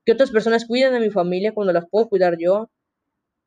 que 0.05 0.13
otras 0.13 0.31
personas 0.31 0.67
cuiden 0.67 0.95
a 0.95 1.01
mi 1.01 1.11
familia 1.11 1.53
cuando 1.53 1.73
las 1.73 1.85
puedo 1.91 2.09
cuidar 2.09 2.37
yo. 2.39 2.71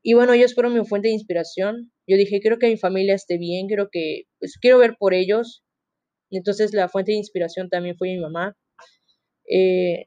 Y 0.07 0.13
bueno, 0.13 0.31
ellos 0.31 0.55
fueron 0.55 0.73
mi 0.73 0.85
fuente 0.85 1.09
de 1.09 1.15
inspiración. 1.15 1.91
Yo 2.07 2.15
dije, 2.15 2.39
quiero 2.39 2.59
que 2.59 2.69
mi 2.69 2.77
familia 2.77 3.13
esté 3.13 3.37
bien, 3.37 3.67
quiero 3.67 3.89
que, 3.91 4.23
pues 4.39 4.57
quiero 4.57 4.77
ver 4.77 4.95
por 4.97 5.13
ellos. 5.13 5.65
Entonces 6.31 6.73
la 6.73 6.87
fuente 6.87 7.11
de 7.11 7.17
inspiración 7.17 7.67
también 7.67 7.97
fue 7.97 8.07
mi 8.07 8.17
mamá. 8.17 8.55
Eh, 9.51 10.05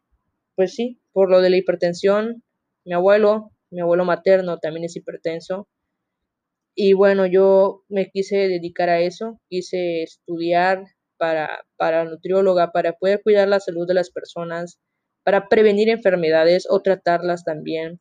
pues 0.57 0.75
sí, 0.75 1.03
por 1.13 1.31
lo 1.31 1.43
de 1.43 1.51
la 1.51 1.59
hipertensión, 1.59 2.43
mi 2.87 2.95
abuelo, 2.95 3.51
mi 3.71 3.83
abuelo 3.83 4.07
materno 4.07 4.59
también 4.59 4.85
es 4.85 4.97
hipertenso. 4.97 5.69
Y 6.75 6.95
bueno, 6.95 7.27
yo 7.27 7.83
me 7.91 8.11
quise 8.11 8.49
dedicar 8.49 8.89
a 8.89 9.01
eso, 9.03 9.39
quise 9.51 10.03
estudiar 10.05 10.83
para, 11.19 11.61
para 11.77 12.07
nutrióloga, 12.07 12.73
para 12.73 12.95
poder 12.95 13.21
cuidar 13.23 13.49
la 13.49 13.61
salud 13.61 13.87
de 13.87 13.93
las 13.93 14.11
personas, 14.11 14.81
para 15.25 15.51
prevenir 15.51 15.91
enfermedades 15.91 16.67
o 16.71 16.81
tratarlas 16.81 17.45
también, 17.45 18.01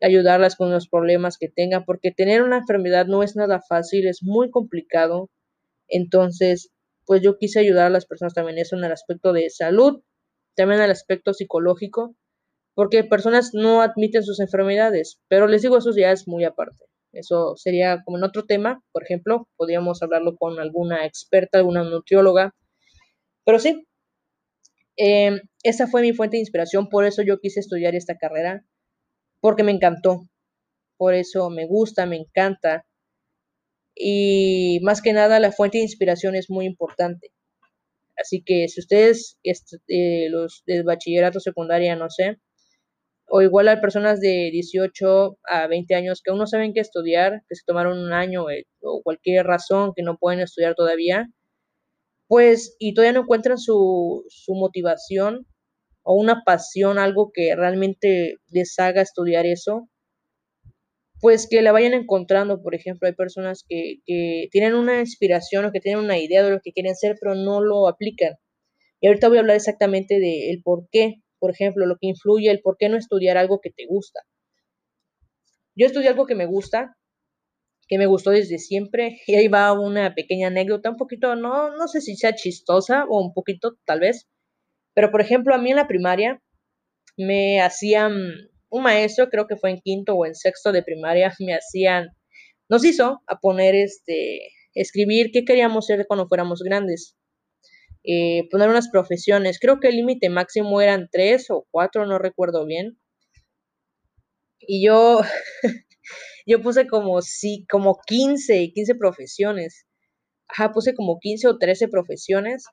ayudarlas 0.00 0.56
con 0.56 0.70
los 0.70 0.88
problemas 0.88 1.38
que 1.38 1.48
tengan, 1.48 1.84
porque 1.84 2.12
tener 2.12 2.42
una 2.42 2.58
enfermedad 2.58 3.06
no 3.06 3.22
es 3.22 3.36
nada 3.36 3.60
fácil, 3.60 4.06
es 4.06 4.22
muy 4.22 4.50
complicado. 4.50 5.30
Entonces, 5.88 6.70
pues 7.06 7.22
yo 7.22 7.38
quise 7.38 7.60
ayudar 7.60 7.86
a 7.86 7.90
las 7.90 8.06
personas 8.06 8.34
también 8.34 8.58
eso 8.58 8.76
en 8.76 8.84
el 8.84 8.92
aspecto 8.92 9.32
de 9.32 9.50
salud, 9.50 10.02
también 10.54 10.80
en 10.80 10.86
el 10.86 10.90
aspecto 10.90 11.32
psicológico, 11.32 12.14
porque 12.74 13.02
personas 13.04 13.50
no 13.54 13.82
admiten 13.82 14.22
sus 14.22 14.40
enfermedades, 14.40 15.20
pero 15.28 15.48
les 15.48 15.62
digo, 15.62 15.78
eso 15.78 15.90
ya 15.96 16.12
es 16.12 16.28
muy 16.28 16.44
aparte. 16.44 16.84
Eso 17.12 17.56
sería 17.56 18.02
como 18.04 18.18
en 18.18 18.24
otro 18.24 18.44
tema, 18.44 18.82
por 18.92 19.02
ejemplo, 19.02 19.48
podríamos 19.56 20.02
hablarlo 20.02 20.36
con 20.36 20.60
alguna 20.60 21.06
experta, 21.06 21.58
alguna 21.58 21.82
nutrióloga. 21.82 22.54
Pero 23.44 23.58
sí, 23.58 23.86
em, 24.96 25.40
esa 25.62 25.86
fue 25.86 26.02
mi 26.02 26.12
fuente 26.12 26.36
de 26.36 26.40
inspiración, 26.40 26.88
por 26.88 27.04
eso 27.04 27.22
yo 27.22 27.40
quise 27.40 27.60
estudiar 27.60 27.94
esta 27.94 28.18
carrera, 28.18 28.64
porque 29.40 29.62
me 29.62 29.72
encantó, 29.72 30.28
por 30.96 31.14
eso 31.14 31.50
me 31.50 31.66
gusta, 31.66 32.06
me 32.06 32.16
encanta. 32.16 32.84
Y 33.94 34.80
más 34.82 35.02
que 35.02 35.12
nada, 35.12 35.40
la 35.40 35.52
fuente 35.52 35.78
de 35.78 35.84
inspiración 35.84 36.36
es 36.36 36.50
muy 36.50 36.66
importante. 36.66 37.32
Así 38.16 38.42
que 38.44 38.68
si 38.68 38.80
ustedes, 38.80 39.38
eh, 39.88 40.28
los 40.30 40.62
del 40.66 40.84
bachillerato 40.84 41.40
secundaria, 41.40 41.96
no 41.96 42.10
sé, 42.10 42.38
o 43.28 43.42
igual 43.42 43.68
hay 43.68 43.80
personas 43.80 44.20
de 44.20 44.50
18 44.52 45.38
a 45.44 45.66
20 45.68 45.94
años 45.94 46.22
que 46.22 46.30
aún 46.30 46.40
no 46.40 46.46
saben 46.46 46.72
qué 46.74 46.80
estudiar, 46.80 47.42
que 47.48 47.54
se 47.56 47.62
tomaron 47.66 47.98
un 47.98 48.12
año 48.12 48.50
eh, 48.50 48.66
o 48.82 49.02
cualquier 49.02 49.46
razón 49.46 49.92
que 49.94 50.02
no 50.02 50.18
pueden 50.18 50.40
estudiar 50.40 50.74
todavía, 50.74 51.28
pues 52.28 52.76
y 52.78 52.94
todavía 52.94 53.14
no 53.14 53.22
encuentran 53.22 53.58
su, 53.58 54.24
su 54.28 54.54
motivación 54.54 55.46
o 56.02 56.14
una 56.14 56.42
pasión, 56.44 56.98
algo 56.98 57.30
que 57.32 57.54
realmente 57.56 58.36
les 58.50 58.78
haga 58.78 59.02
estudiar 59.02 59.46
eso, 59.46 59.88
pues 61.20 61.48
que 61.48 61.62
la 61.62 61.72
vayan 61.72 61.94
encontrando. 61.94 62.62
Por 62.62 62.74
ejemplo, 62.74 63.08
hay 63.08 63.14
personas 63.14 63.64
que, 63.68 63.96
que 64.06 64.48
tienen 64.50 64.74
una 64.74 65.00
inspiración 65.00 65.64
o 65.64 65.72
que 65.72 65.80
tienen 65.80 66.04
una 66.04 66.18
idea 66.18 66.42
de 66.42 66.50
lo 66.50 66.60
que 66.60 66.72
quieren 66.72 66.94
ser, 66.96 67.16
pero 67.20 67.34
no 67.34 67.60
lo 67.60 67.88
aplican. 67.88 68.34
Y 69.00 69.08
ahorita 69.08 69.28
voy 69.28 69.38
a 69.38 69.40
hablar 69.40 69.56
exactamente 69.56 70.14
del 70.14 70.50
el 70.50 70.62
por 70.62 70.88
qué 70.90 71.22
por 71.38 71.50
ejemplo, 71.50 71.86
lo 71.86 71.96
que 71.96 72.08
influye, 72.08 72.50
el 72.50 72.60
por 72.60 72.76
qué 72.76 72.88
no 72.88 72.96
estudiar 72.96 73.36
algo 73.36 73.60
que 73.60 73.70
te 73.70 73.86
gusta. 73.86 74.20
Yo 75.74 75.86
estudié 75.86 76.08
algo 76.08 76.26
que 76.26 76.34
me 76.34 76.46
gusta, 76.46 76.96
que 77.88 77.98
me 77.98 78.06
gustó 78.06 78.30
desde 78.30 78.58
siempre, 78.58 79.20
y 79.26 79.36
ahí 79.36 79.48
va 79.48 79.72
una 79.72 80.14
pequeña 80.14 80.48
anécdota, 80.48 80.90
un 80.90 80.96
poquito, 80.96 81.36
no, 81.36 81.76
no 81.76 81.88
sé 81.88 82.00
si 82.00 82.16
sea 82.16 82.34
chistosa 82.34 83.04
o 83.08 83.20
un 83.20 83.32
poquito 83.32 83.78
tal 83.84 84.00
vez, 84.00 84.28
pero 84.98 85.12
por 85.12 85.20
ejemplo, 85.20 85.54
a 85.54 85.58
mí 85.58 85.70
en 85.70 85.76
la 85.76 85.86
primaria 85.86 86.42
me 87.16 87.60
hacían, 87.60 88.10
un 88.68 88.82
maestro, 88.82 89.28
creo 89.28 89.46
que 89.46 89.54
fue 89.54 89.70
en 89.70 89.80
quinto 89.80 90.14
o 90.16 90.26
en 90.26 90.34
sexto 90.34 90.72
de 90.72 90.82
primaria, 90.82 91.32
me 91.38 91.54
hacían, 91.54 92.08
nos 92.68 92.84
hizo 92.84 93.22
a 93.28 93.38
poner 93.38 93.76
este, 93.76 94.40
escribir 94.74 95.30
qué 95.32 95.44
queríamos 95.44 95.86
ser 95.86 96.04
cuando 96.08 96.26
fuéramos 96.26 96.64
grandes. 96.64 97.16
Eh, 98.02 98.48
poner 98.50 98.68
unas 98.70 98.88
profesiones. 98.88 99.60
Creo 99.60 99.78
que 99.78 99.86
el 99.86 99.98
límite 99.98 100.30
máximo 100.30 100.80
eran 100.80 101.08
tres 101.12 101.48
o 101.48 101.64
cuatro, 101.70 102.04
no 102.04 102.18
recuerdo 102.18 102.66
bien. 102.66 102.98
Y 104.58 104.84
yo, 104.84 105.20
yo 106.44 106.60
puse 106.60 106.88
como, 106.88 107.22
sí, 107.22 107.64
como 107.70 108.00
15, 108.04 108.72
15 108.74 108.96
profesiones. 108.96 109.86
Ajá, 110.48 110.72
puse 110.72 110.92
como 110.96 111.20
15 111.20 111.46
o 111.46 111.56
13 111.56 111.86
profesiones. 111.86 112.64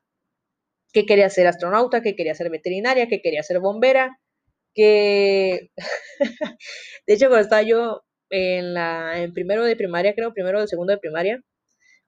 Que 0.96 1.06
quería 1.06 1.30
ser 1.30 1.46
astronauta, 1.46 2.02
que 2.02 2.16
quería 2.16 2.36
ser 2.36 2.50
veterinaria, 2.50 3.10
que 3.10 3.22
quería 3.22 3.44
ser 3.44 3.60
bombera, 3.60 4.18
que... 4.74 5.72
de 7.08 7.14
hecho, 7.14 7.28
cuando 7.28 7.44
estaba 7.44 7.64
yo 7.64 8.04
en, 8.30 8.74
la, 8.74 9.22
en 9.22 9.34
primero 9.34 9.66
de 9.66 9.76
primaria, 9.76 10.16
creo, 10.16 10.34
primero 10.34 10.62
de 10.62 10.68
segundo 10.68 10.94
de 10.94 11.00
primaria, 11.00 11.42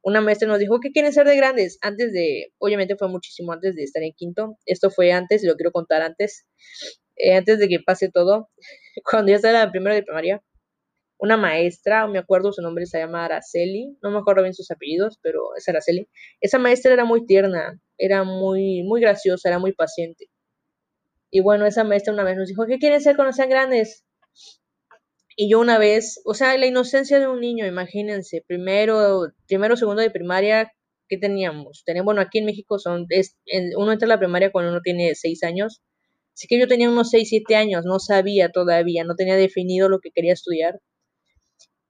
una 0.02 0.22
maestra 0.22 0.48
nos 0.48 0.60
dijo, 0.60 0.80
¿qué 0.80 0.92
quieren 0.94 1.12
ser 1.12 1.28
de 1.28 1.36
grandes? 1.36 1.80
Antes 1.82 2.14
de, 2.14 2.54
obviamente 2.60 2.96
fue 2.96 3.10
muchísimo 3.10 3.52
antes 3.52 3.76
de 3.76 3.84
estar 3.84 4.02
en 4.04 4.14
quinto, 4.14 4.58
esto 4.66 4.90
fue 4.90 5.12
antes, 5.12 5.44
y 5.44 5.48
lo 5.48 5.56
quiero 5.56 5.74
contar 5.74 6.02
antes, 6.02 6.48
eh, 7.18 7.36
antes 7.36 7.60
de 7.60 7.68
que 7.68 7.80
pase 7.86 8.10
todo, 8.10 8.50
cuando 9.12 9.32
yo 9.32 9.36
estaba 9.36 9.64
en 9.64 9.72
primero 9.72 9.96
de 9.96 10.04
primaria, 10.04 10.42
una 11.20 11.36
maestra, 11.36 12.08
me 12.08 12.20
acuerdo 12.20 12.54
su 12.54 12.62
nombre 12.62 12.86
se 12.86 13.00
llama 13.00 13.26
Araceli, 13.26 13.98
no 14.02 14.12
me 14.12 14.20
acuerdo 14.20 14.44
bien 14.44 14.54
sus 14.54 14.72
apellidos, 14.72 15.18
pero 15.22 15.56
es 15.58 15.68
Araceli. 15.68 16.08
Esa 16.42 16.60
maestra 16.60 16.94
era 16.94 17.06
muy 17.06 17.26
tierna, 17.26 17.82
era 17.98 18.24
muy, 18.24 18.84
muy 18.84 19.02
graciosa, 19.02 19.50
era 19.50 19.60
muy 19.60 19.74
paciente. 19.74 20.30
Y 21.32 21.42
bueno, 21.42 21.66
esa 21.66 21.84
maestra 21.84 22.14
una 22.14 22.24
vez 22.24 22.38
nos 22.38 22.48
dijo, 22.48 22.66
¿qué 22.66 22.78
quieren 22.80 23.02
ser 23.02 23.16
cuando 23.16 23.34
sean 23.34 23.50
grandes? 23.50 24.06
Y 25.36 25.50
yo 25.52 25.60
una 25.60 25.78
vez, 25.78 26.20
o 26.26 26.34
sea, 26.34 26.58
la 26.58 26.66
inocencia 26.66 27.20
de 27.20 27.28
un 27.28 27.40
niño, 27.42 27.66
imagínense, 27.68 28.44
primero, 28.48 29.28
primero, 29.48 29.78
segundo 29.78 30.02
de 30.02 30.10
primaria, 30.10 30.72
¿qué 31.08 31.18
teníamos? 31.18 31.84
Teníamos, 31.86 32.06
bueno, 32.06 32.22
aquí 32.22 32.40
en 32.40 32.46
México 32.46 32.80
son, 32.80 33.06
es, 33.10 33.38
uno 33.78 33.92
entra 33.92 34.08
a 34.08 34.10
la 34.10 34.20
primaria 34.20 34.52
cuando 34.52 34.72
uno 34.72 34.82
tiene 34.82 35.14
seis 35.16 35.44
años, 35.44 35.82
así 36.34 36.48
que 36.48 36.60
yo 36.60 36.68
tenía 36.68 36.90
unos 36.90 37.12
seis, 37.12 37.30
siete 37.30 37.56
años, 37.56 37.84
no 37.86 38.00
sabía 38.00 38.50
todavía, 38.50 39.04
no 39.04 39.16
tenía 39.16 39.36
definido 39.36 39.90
lo 39.90 40.00
que 40.00 40.12
quería 40.12 40.34
estudiar. 40.34 40.80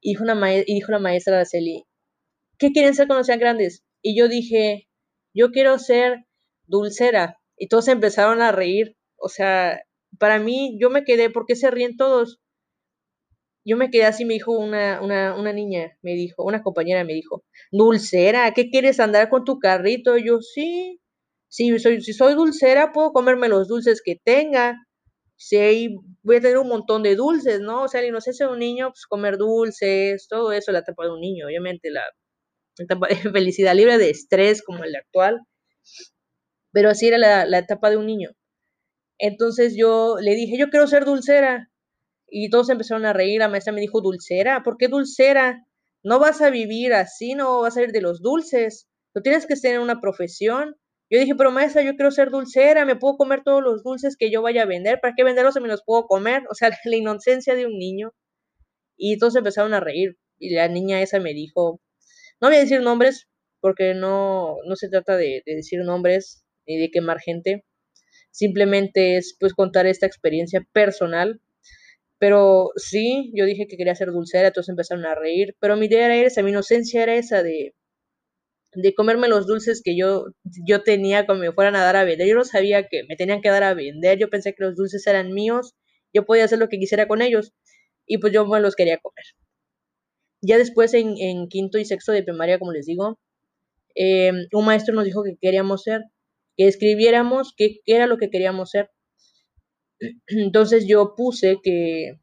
Y 0.01 0.11
dijo, 0.11 0.23
una 0.23 0.53
y 0.53 0.73
dijo 0.73 0.91
la 0.91 0.99
maestra 0.99 1.35
Araceli, 1.35 1.85
¿qué 2.59 2.71
quieren 2.71 2.95
ser 2.95 3.07
cuando 3.07 3.23
sean 3.23 3.39
grandes? 3.39 3.83
Y 4.01 4.17
yo 4.17 4.27
dije, 4.27 4.86
yo 5.33 5.51
quiero 5.51 5.79
ser 5.79 6.25
dulcera. 6.65 7.39
Y 7.57 7.67
todos 7.67 7.87
empezaron 7.87 8.41
a 8.41 8.51
reír. 8.51 8.95
O 9.17 9.29
sea, 9.29 9.81
para 10.19 10.39
mí, 10.39 10.77
yo 10.79 10.89
me 10.89 11.03
quedé, 11.03 11.29
¿por 11.29 11.45
qué 11.45 11.55
se 11.55 11.71
ríen 11.71 11.97
todos? 11.97 12.39
yo 13.67 13.75
me 13.75 13.91
quedé 13.91 14.05
así, 14.05 14.23
me 14.23 14.35
dijo 14.35 14.53
una, 14.53 15.01
una, 15.01 15.35
una 15.37 15.51
niña, 15.51 15.97
me 16.01 16.13
dijo, 16.13 16.43
una 16.43 16.63
compañera 16.63 17.03
me 17.03 17.13
dijo, 17.13 17.43
dulcera, 17.69 18.53
¿qué 18.53 18.69
quieres 18.69 18.99
andar 19.01 19.29
con 19.29 19.43
tu 19.43 19.59
carrito? 19.59 20.17
yo, 20.17 20.39
sí, 20.41 21.01
sí, 21.49 21.77
soy, 21.79 22.01
si 22.01 22.13
soy 22.13 22.33
dulcera, 22.35 22.93
puedo 22.93 23.11
comerme 23.11 23.49
los 23.49 23.67
dulces 23.67 24.01
que 24.03 24.15
tenga. 24.23 24.77
Sí, 25.35 25.97
voy 26.23 26.37
a 26.37 26.41
tener 26.41 26.57
un 26.59 26.69
montón 26.69 27.03
de 27.03 27.15
dulces, 27.15 27.59
¿no? 27.61 27.83
O 27.83 27.87
sea, 27.89 28.01
la 28.01 28.07
inocencia 28.07 28.47
de 28.47 28.53
un 28.53 28.59
niño, 28.59 28.89
pues 28.89 29.05
comer 29.07 29.37
dulces, 29.37 30.27
todo 30.29 30.51
eso, 30.53 30.71
la 30.71 30.79
etapa 30.79 31.03
de 31.05 31.11
un 31.11 31.21
niño, 31.21 31.47
obviamente, 31.47 31.91
la, 31.91 32.03
felicidad 33.33 33.75
libre 33.75 33.97
de 33.97 34.09
estrés 34.09 34.63
como 34.63 34.83
el 34.83 34.95
actual. 34.95 35.41
Pero 36.71 36.89
así 36.89 37.07
era 37.07 37.17
la, 37.17 37.45
la 37.45 37.59
etapa 37.59 37.89
de 37.89 37.97
un 37.97 38.05
niño. 38.05 38.31
Entonces 39.19 39.75
yo 39.77 40.17
le 40.21 40.35
dije, 40.35 40.57
yo 40.57 40.69
quiero 40.69 40.87
ser 40.87 41.05
dulcera. 41.05 41.69
Y 42.29 42.49
todos 42.49 42.69
empezaron 42.69 43.05
a 43.05 43.13
reír. 43.13 43.39
La 43.39 43.49
maestra 43.49 43.73
me 43.73 43.81
dijo, 43.81 44.01
dulcera, 44.01 44.63
¿por 44.63 44.77
qué 44.77 44.87
dulcera? 44.87 45.65
No 46.03 46.19
vas 46.19 46.41
a 46.41 46.49
vivir 46.49 46.93
así, 46.93 47.33
no 47.35 47.61
vas 47.61 47.77
a 47.77 47.83
ir 47.83 47.91
de 47.91 48.01
los 48.01 48.21
dulces. 48.21 48.87
Tú 49.13 49.21
tienes 49.21 49.47
que 49.47 49.55
tener 49.55 49.79
una 49.79 49.99
profesión. 49.99 50.75
Yo 51.09 51.19
dije, 51.19 51.35
pero 51.35 51.51
maestra, 51.51 51.83
yo 51.83 51.95
quiero 51.95 52.11
ser 52.11 52.29
dulcera, 52.29 52.85
me 52.85 52.97
puedo 52.97 53.15
comer 53.15 53.41
todos 53.43 53.63
los 53.63 53.81
dulces 53.83 54.17
que 54.17 54.29
yo 54.29 54.41
vaya 54.41 54.63
a 54.63 54.65
vender. 54.65 54.99
¿Para 55.01 55.13
qué 55.15 55.23
venderlos 55.23 55.53
si 55.53 55.61
me 55.61 55.69
los 55.69 55.83
puedo 55.85 56.05
comer? 56.05 56.43
O 56.51 56.53
sea, 56.53 56.69
la 56.85 56.95
inocencia 56.95 57.55
de 57.55 57.65
un 57.65 57.77
niño. 57.77 58.13
Y 58.97 59.17
todos 59.17 59.35
empezaron 59.35 59.73
a 59.73 59.79
reír. 59.79 60.17
Y 60.39 60.53
la 60.53 60.67
niña 60.67 61.01
esa 61.01 61.19
me 61.19 61.33
dijo, 61.33 61.79
no 62.41 62.49
voy 62.49 62.57
a 62.57 62.61
decir 62.61 62.81
nombres, 62.81 63.27
porque 63.61 63.93
no, 63.93 64.57
no 64.65 64.75
se 64.75 64.89
trata 64.89 65.17
de, 65.17 65.43
de 65.45 65.55
decir 65.55 65.81
nombres 65.83 66.43
ni 66.67 66.77
de 66.77 66.91
quemar 66.91 67.19
gente. 67.19 67.65
Simplemente 68.31 69.17
es 69.17 69.35
pues 69.39 69.53
contar 69.53 69.87
esta 69.87 70.05
experiencia 70.07 70.61
personal 70.73 71.41
pero 72.19 72.71
sí, 72.75 73.31
yo 73.35 73.45
dije 73.45 73.67
que 73.67 73.77
quería 73.77 73.95
ser 73.95 74.11
dulcera, 74.11 74.47
entonces 74.47 74.69
empezaron 74.69 75.05
a 75.05 75.15
reír, 75.15 75.55
pero 75.59 75.77
mi 75.77 75.85
idea 75.87 76.05
era 76.05 76.15
esa, 76.15 76.41
mi 76.43 76.49
inocencia 76.51 77.03
era 77.03 77.15
esa 77.15 77.43
de, 77.43 77.75
de 78.73 78.93
comerme 78.93 79.27
los 79.27 79.47
dulces 79.47 79.81
que 79.83 79.97
yo, 79.97 80.27
yo 80.67 80.83
tenía 80.83 81.25
cuando 81.25 81.43
me 81.45 81.51
fueran 81.51 81.75
a 81.75 81.83
dar 81.83 81.95
a 81.95 82.03
vender. 82.03 82.27
Yo 82.27 82.35
no 82.35 82.45
sabía 82.45 82.87
que 82.87 83.03
me 83.09 83.15
tenían 83.15 83.41
que 83.41 83.49
dar 83.49 83.63
a 83.63 83.73
vender, 83.73 84.17
yo 84.19 84.29
pensé 84.29 84.53
que 84.53 84.63
los 84.63 84.75
dulces 84.75 85.05
eran 85.07 85.33
míos, 85.33 85.75
yo 86.13 86.25
podía 86.25 86.45
hacer 86.45 86.59
lo 86.59 86.69
que 86.69 86.79
quisiera 86.79 87.07
con 87.07 87.21
ellos 87.21 87.53
y 88.05 88.19
pues 88.19 88.33
yo 88.33 88.45
me 88.47 88.59
los 88.61 88.75
quería 88.75 88.97
comer. 88.99 89.25
Ya 90.41 90.57
después 90.57 90.93
en, 90.93 91.17
en 91.17 91.47
quinto 91.47 91.77
y 91.77 91.85
sexto 91.85 92.11
de 92.11 92.23
primaria, 92.23 92.59
como 92.59 92.71
les 92.71 92.85
digo, 92.85 93.17
eh, 93.95 94.31
un 94.53 94.65
maestro 94.65 94.93
nos 94.93 95.05
dijo 95.05 95.23
que 95.23 95.37
queríamos 95.41 95.83
ser, 95.83 96.03
que 96.55 96.67
escribiéramos 96.67 97.53
qué, 97.57 97.79
era 97.85 98.07
lo 98.07 98.17
que 98.17 98.29
queríamos 98.29 98.69
ser. 98.71 98.91
Entonces 100.27 100.85
yo 100.87 101.15
puse 101.15 101.57
que, 101.63 102.19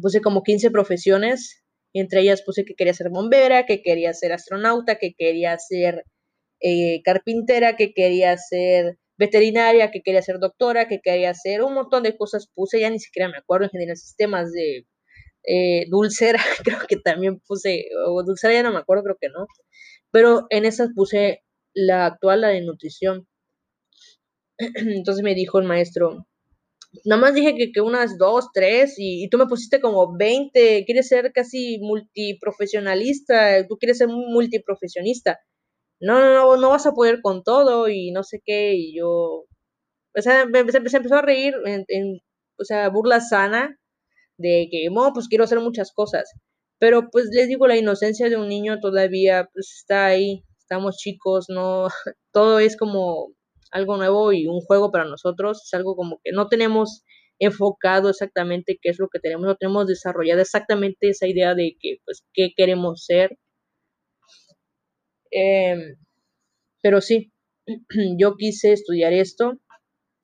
puse 0.00 0.20
como 0.20 0.42
15 0.42 0.70
profesiones, 0.70 1.62
entre 1.94 2.20
ellas 2.22 2.42
puse 2.42 2.64
que 2.64 2.74
quería 2.74 2.94
ser 2.94 3.10
bombera, 3.10 3.66
que 3.66 3.82
quería 3.82 4.12
ser 4.14 4.32
astronauta, 4.32 4.96
que 4.98 5.14
quería 5.16 5.58
ser 5.58 6.04
eh, 6.60 7.02
carpintera, 7.02 7.76
que 7.76 7.92
quería 7.94 8.36
ser 8.36 8.98
veterinaria, 9.16 9.90
que 9.90 10.02
quería 10.02 10.22
ser 10.22 10.38
doctora, 10.38 10.88
que 10.88 11.00
quería 11.00 11.30
hacer 11.30 11.62
un 11.62 11.74
montón 11.74 12.02
de 12.02 12.16
cosas 12.16 12.48
puse, 12.54 12.80
ya 12.80 12.90
ni 12.90 12.98
siquiera 13.00 13.28
me 13.28 13.38
acuerdo, 13.38 13.66
ingeniería 13.66 13.92
de 13.92 13.96
sistemas 13.96 14.52
de 14.52 14.86
eh, 15.44 15.86
dulcera, 15.88 16.40
creo 16.64 16.78
que 16.88 16.96
también 16.96 17.40
puse, 17.40 17.86
o 18.06 18.22
dulcera 18.22 18.54
ya 18.54 18.62
no 18.62 18.72
me 18.72 18.78
acuerdo, 18.78 19.04
creo 19.04 19.16
que 19.20 19.28
no, 19.28 19.46
pero 20.10 20.46
en 20.50 20.64
esas 20.64 20.90
puse 20.94 21.42
la 21.74 22.06
actual, 22.06 22.42
la 22.42 22.48
de 22.48 22.62
nutrición. 22.62 23.26
Entonces 24.58 25.22
me 25.24 25.34
dijo 25.34 25.58
el 25.58 25.66
maestro, 25.66 26.26
nada 27.04 27.20
más 27.22 27.34
dije 27.34 27.54
que, 27.56 27.72
que 27.72 27.80
unas 27.80 28.18
dos, 28.18 28.48
tres, 28.52 28.98
y, 28.98 29.24
y, 29.24 29.28
tú 29.30 29.38
me 29.38 29.46
pusiste 29.46 29.80
como 29.80 30.16
20, 30.16 30.84
quieres 30.86 31.08
ser 31.08 31.32
casi 31.32 31.78
multiprofesionalista, 31.80 33.66
tú 33.68 33.78
quieres 33.78 33.98
ser 33.98 34.08
multiprofesionista 34.08 35.38
no, 36.00 36.18
no, 36.20 36.34
no, 36.34 36.56
no 36.56 36.70
vas 36.70 36.86
a 36.86 36.92
poder 36.92 37.20
con 37.22 37.42
todo 37.44 37.88
y 37.88 38.10
no 38.10 38.22
sé 38.24 38.40
qué, 38.44 38.74
y 38.74 38.96
yo, 38.96 39.08
o 40.16 40.22
sea, 40.22 40.46
se, 40.70 40.78
empezó 40.78 41.14
a 41.16 41.22
reír 41.22 41.54
en, 41.66 42.20
o 42.58 42.64
sea, 42.64 42.88
burla 42.88 43.20
sana 43.20 43.78
de 44.40 44.68
que, 44.70 44.88
no, 44.90 45.12
pues 45.12 45.28
quiero 45.28 45.44
hacer 45.44 45.60
muchas 45.60 45.92
cosas, 45.92 46.30
pero 46.78 47.10
pues 47.10 47.26
les 47.32 47.48
digo, 47.48 47.66
la 47.68 47.76
inocencia 47.76 48.28
de 48.30 48.36
un 48.36 48.48
niño 48.48 48.80
todavía 48.80 49.48
pues 49.52 49.72
está 49.78 50.06
ahí, 50.06 50.44
estamos 50.58 50.96
chicos, 50.98 51.46
no, 51.48 51.88
todo 52.32 52.58
es 52.60 52.76
como 52.76 53.34
algo 53.72 53.96
nuevo 53.96 54.32
y 54.32 54.46
un 54.46 54.60
juego 54.60 54.90
para 54.90 55.04
nosotros, 55.04 55.62
es 55.64 55.74
algo 55.74 55.96
como 55.96 56.20
que 56.24 56.32
no 56.32 56.48
tenemos 56.48 57.04
enfocado 57.40 58.10
exactamente 58.10 58.78
qué 58.80 58.90
es 58.90 58.98
lo 58.98 59.08
que 59.08 59.18
tenemos, 59.20 59.46
no 59.46 59.56
tenemos 59.56 59.86
desarrollado 59.86 60.40
exactamente 60.42 61.08
esa 61.10 61.26
idea 61.26 61.54
de 61.54 61.76
que, 61.80 61.96
pues, 62.04 62.22
qué 62.34 62.50
queremos 62.56 63.04
ser. 63.06 63.38
Em, 65.30 65.96
pero 66.82 67.00
sí, 67.00 67.32
yo 68.18 68.36
quise 68.36 68.72
estudiar 68.72 69.12
esto, 69.12 69.58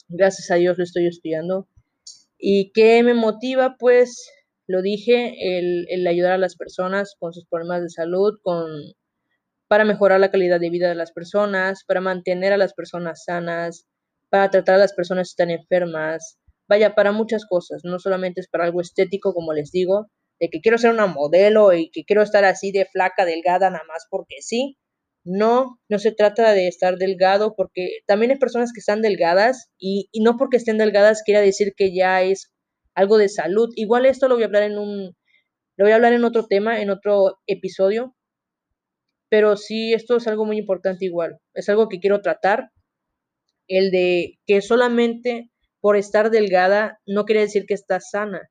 gracias 0.08 0.50
a 0.50 0.56
Dios 0.56 0.78
lo 0.78 0.84
estoy 0.84 1.06
estudiando. 1.06 1.68
¿Y 2.38 2.72
qué 2.72 3.02
me 3.02 3.14
motiva? 3.14 3.76
Pues 3.78 4.30
lo 4.66 4.82
dije, 4.82 5.34
el, 5.58 5.86
el, 5.88 6.06
ayudar 6.06 6.32
a 6.32 6.38
las 6.38 6.56
personas 6.56 7.14
con 7.18 7.32
sus 7.32 7.46
problemas 7.46 7.82
de 7.82 7.90
salud, 7.90 8.34
con, 8.42 8.66
para 9.68 9.84
mejorar 9.84 10.20
la 10.20 10.30
calidad 10.30 10.60
de 10.60 10.70
vida 10.70 10.88
de 10.88 10.94
las 10.94 11.12
personas, 11.12 11.84
para 11.86 12.00
mantener 12.00 12.52
a 12.52 12.56
las 12.56 12.74
personas 12.74 13.24
sanas, 13.24 13.86
para 14.30 14.50
tratar 14.50 14.76
a 14.76 14.78
las 14.78 14.94
personas 14.94 15.28
que 15.28 15.42
están 15.42 15.50
enfermas, 15.50 16.38
vaya, 16.68 16.94
para 16.94 17.12
muchas 17.12 17.46
cosas, 17.46 17.82
no 17.84 17.98
solamente 17.98 18.40
es 18.40 18.48
para 18.48 18.64
algo 18.64 18.80
estético, 18.80 19.34
como 19.34 19.52
les 19.52 19.70
digo, 19.70 20.06
de 20.40 20.48
que 20.50 20.60
quiero 20.60 20.78
ser 20.78 20.90
una 20.90 21.06
modelo 21.06 21.72
y 21.72 21.90
que 21.90 22.04
quiero 22.04 22.22
estar 22.22 22.44
así 22.44 22.72
de 22.72 22.86
flaca, 22.86 23.24
delgada, 23.24 23.70
nada 23.70 23.84
más 23.88 24.06
porque 24.10 24.36
sí, 24.40 24.76
no, 25.26 25.80
no 25.88 25.98
se 25.98 26.12
trata 26.12 26.52
de 26.52 26.68
estar 26.68 26.98
delgado, 26.98 27.54
porque 27.56 27.98
también 28.06 28.30
hay 28.30 28.38
personas 28.38 28.72
que 28.72 28.80
están 28.80 29.02
delgadas 29.02 29.70
y, 29.78 30.08
no 30.22 30.36
porque 30.36 30.56
estén 30.56 30.78
delgadas 30.78 31.22
quiere 31.24 31.40
decir 31.42 31.74
que 31.76 31.94
ya 31.94 32.22
es 32.22 32.52
algo 32.94 33.18
de 33.18 33.28
salud. 33.28 33.68
Igual 33.76 34.06
esto 34.06 34.28
lo 34.28 34.36
voy 34.36 34.44
a 34.44 34.46
hablar 34.46 34.62
en 34.62 34.78
un, 34.78 35.16
lo 35.76 35.84
voy 35.84 35.92
a 35.92 35.96
hablar 35.96 36.12
en 36.12 36.24
otro 36.24 36.46
tema, 36.46 36.80
en 36.80 36.90
otro 36.90 37.38
episodio, 37.46 38.14
pero 39.28 39.56
sí, 39.56 39.92
esto 39.94 40.16
es 40.16 40.28
algo 40.28 40.44
muy 40.44 40.58
importante 40.58 41.04
igual. 41.04 41.38
Es 41.54 41.68
algo 41.68 41.88
que 41.88 41.98
quiero 42.00 42.22
tratar, 42.22 42.70
el 43.68 43.90
de 43.90 44.38
que 44.46 44.62
solamente 44.62 45.50
por 45.80 45.96
estar 45.96 46.30
delgada 46.30 47.00
no 47.06 47.24
quiere 47.24 47.42
decir 47.42 47.66
que 47.66 47.74
estás 47.74 48.10
sana 48.10 48.48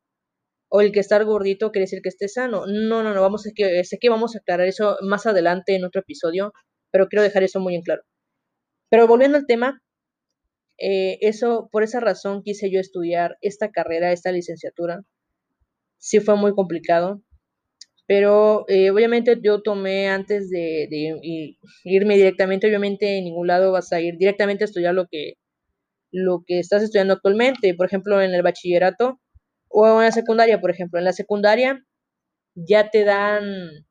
o 0.70 0.82
el 0.82 0.92
que 0.92 1.00
estar 1.00 1.24
gordito 1.26 1.72
quiere 1.72 1.86
decir 1.86 2.02
que 2.02 2.10
esté 2.10 2.28
sano. 2.28 2.66
No, 2.68 3.04
no, 3.04 3.14
no, 3.14 3.22
vamos 3.22 3.48
a 3.48 3.52
que 3.56 3.84
sé 3.84 3.98
que 4.00 4.10
vamos 4.10 4.36
a 4.36 4.40
aclarar 4.40 4.68
eso 4.68 4.98
más 5.02 5.26
adelante 5.26 5.76
en 5.76 5.86
otro 5.86 6.02
episodio, 6.02 6.54
pero 6.96 7.10
quiero 7.10 7.24
dejar 7.24 7.44
eso 7.44 7.60
muy 7.60 7.76
en 7.76 7.82
claro. 7.82 8.04
Pero 8.90 9.06
volviendo 9.06 9.38
al 9.38 9.46
tema, 9.46 9.84
eh, 10.78 11.18
eso, 11.20 11.68
por 11.70 11.84
esa 11.84 12.00
razón 12.00 12.42
quise 12.42 12.72
yo 12.72 12.80
estudiar 12.80 13.38
esta 13.42 13.70
carrera, 13.70 14.14
esta 14.14 14.32
licenciatura. 14.32 15.02
Sí 15.98 16.22
fue 16.22 16.38
muy 16.38 16.54
complicado, 16.54 17.22
pero 18.08 18.64
eh, 18.70 18.92
obviamente 18.92 19.38
yo 19.44 19.62
tomé 19.62 20.08
antes 20.08 20.50
de, 20.50 20.88
irme 21.84 22.16
directamente, 22.16 22.68
obviamente 22.68 23.18
en 23.18 23.26
ningún 23.26 23.48
lado 23.48 23.74
vas 23.74 23.92
a 23.92 24.00
ir 24.00 24.16
directamente 24.18 24.64
a 24.64 24.68
estudiar 24.68 24.94
lo 24.94 25.08
que, 25.08 25.34
lo 26.14 26.46
que 26.48 26.60
estás 26.60 26.82
estudiando 26.82 27.16
actualmente. 27.16 27.74
Por 27.74 27.88
ejemplo, 27.88 28.22
en 28.22 28.34
el 28.34 28.42
bachillerato, 28.42 29.20
o 29.68 29.86
en 30.00 30.06
la 30.06 30.14
secundaria, 30.14 30.62
por 30.62 30.72
ejemplo. 30.72 30.98
En 30.98 31.04
la 31.04 31.12
secundaria 31.12 31.84
ya 32.56 32.90
te 32.90 33.04
dan 33.04 33.85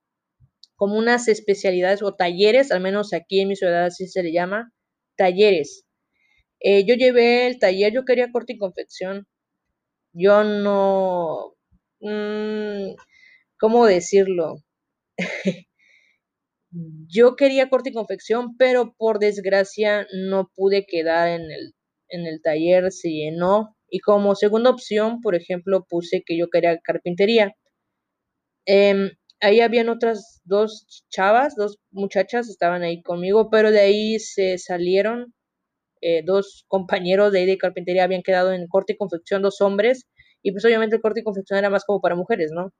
como 0.84 0.98
unas 0.98 1.28
especialidades 1.28 2.02
o 2.02 2.14
talleres, 2.14 2.70
al 2.70 2.82
menos 2.82 3.14
aquí 3.14 3.40
en 3.40 3.48
mi 3.48 3.56
ciudad 3.56 3.86
así 3.86 4.06
se 4.06 4.22
le 4.22 4.32
llama, 4.32 4.70
talleres. 5.16 5.86
Eh, 6.60 6.84
yo 6.84 6.94
llevé 6.94 7.46
el 7.46 7.58
taller, 7.58 7.94
yo 7.94 8.04
quería 8.04 8.30
corte 8.30 8.52
y 8.52 8.58
confección. 8.58 9.26
Yo 10.12 10.44
no... 10.44 11.54
Mmm, 12.00 12.96
¿Cómo 13.58 13.86
decirlo? 13.86 14.56
yo 16.70 17.34
quería 17.34 17.70
corte 17.70 17.88
y 17.88 17.94
confección, 17.94 18.54
pero 18.58 18.94
por 18.98 19.20
desgracia 19.20 20.06
no 20.12 20.50
pude 20.54 20.84
quedar 20.84 21.28
en 21.28 21.50
el, 21.50 21.72
en 22.10 22.26
el 22.26 22.42
taller, 22.42 22.92
se 22.92 23.08
llenó 23.08 23.74
y 23.88 24.00
como 24.00 24.34
segunda 24.34 24.68
opción, 24.68 25.22
por 25.22 25.34
ejemplo, 25.34 25.86
puse 25.88 26.22
que 26.26 26.36
yo 26.36 26.50
quería 26.50 26.78
carpintería. 26.78 27.54
Em, 28.66 29.12
ahí 29.44 29.60
habían 29.60 29.88
otras 29.88 30.40
dos 30.44 31.04
chavas, 31.10 31.54
dos 31.56 31.78
muchachas 31.90 32.48
estaban 32.48 32.82
ahí 32.82 33.02
conmigo, 33.02 33.50
pero 33.50 33.70
de 33.70 33.80
ahí 33.80 34.18
se 34.18 34.58
salieron 34.58 35.34
eh, 36.02 36.22
dos 36.24 36.64
compañeros 36.68 37.32
de 37.32 37.40
ahí 37.40 37.46
de 37.46 37.58
carpintería, 37.58 38.04
habían 38.04 38.22
quedado 38.22 38.52
en 38.52 38.68
corte 38.68 38.94
y 38.94 38.96
confección, 38.98 39.42
dos 39.42 39.60
hombres, 39.62 40.06
y 40.42 40.52
pues 40.52 40.64
obviamente 40.64 40.96
el 40.96 41.02
corte 41.02 41.20
y 41.20 41.24
confección 41.24 41.58
era 41.58 41.70
más 41.70 41.84
como 41.84 42.00
para 42.00 42.16
mujeres, 42.16 42.50
¿no? 42.54 42.72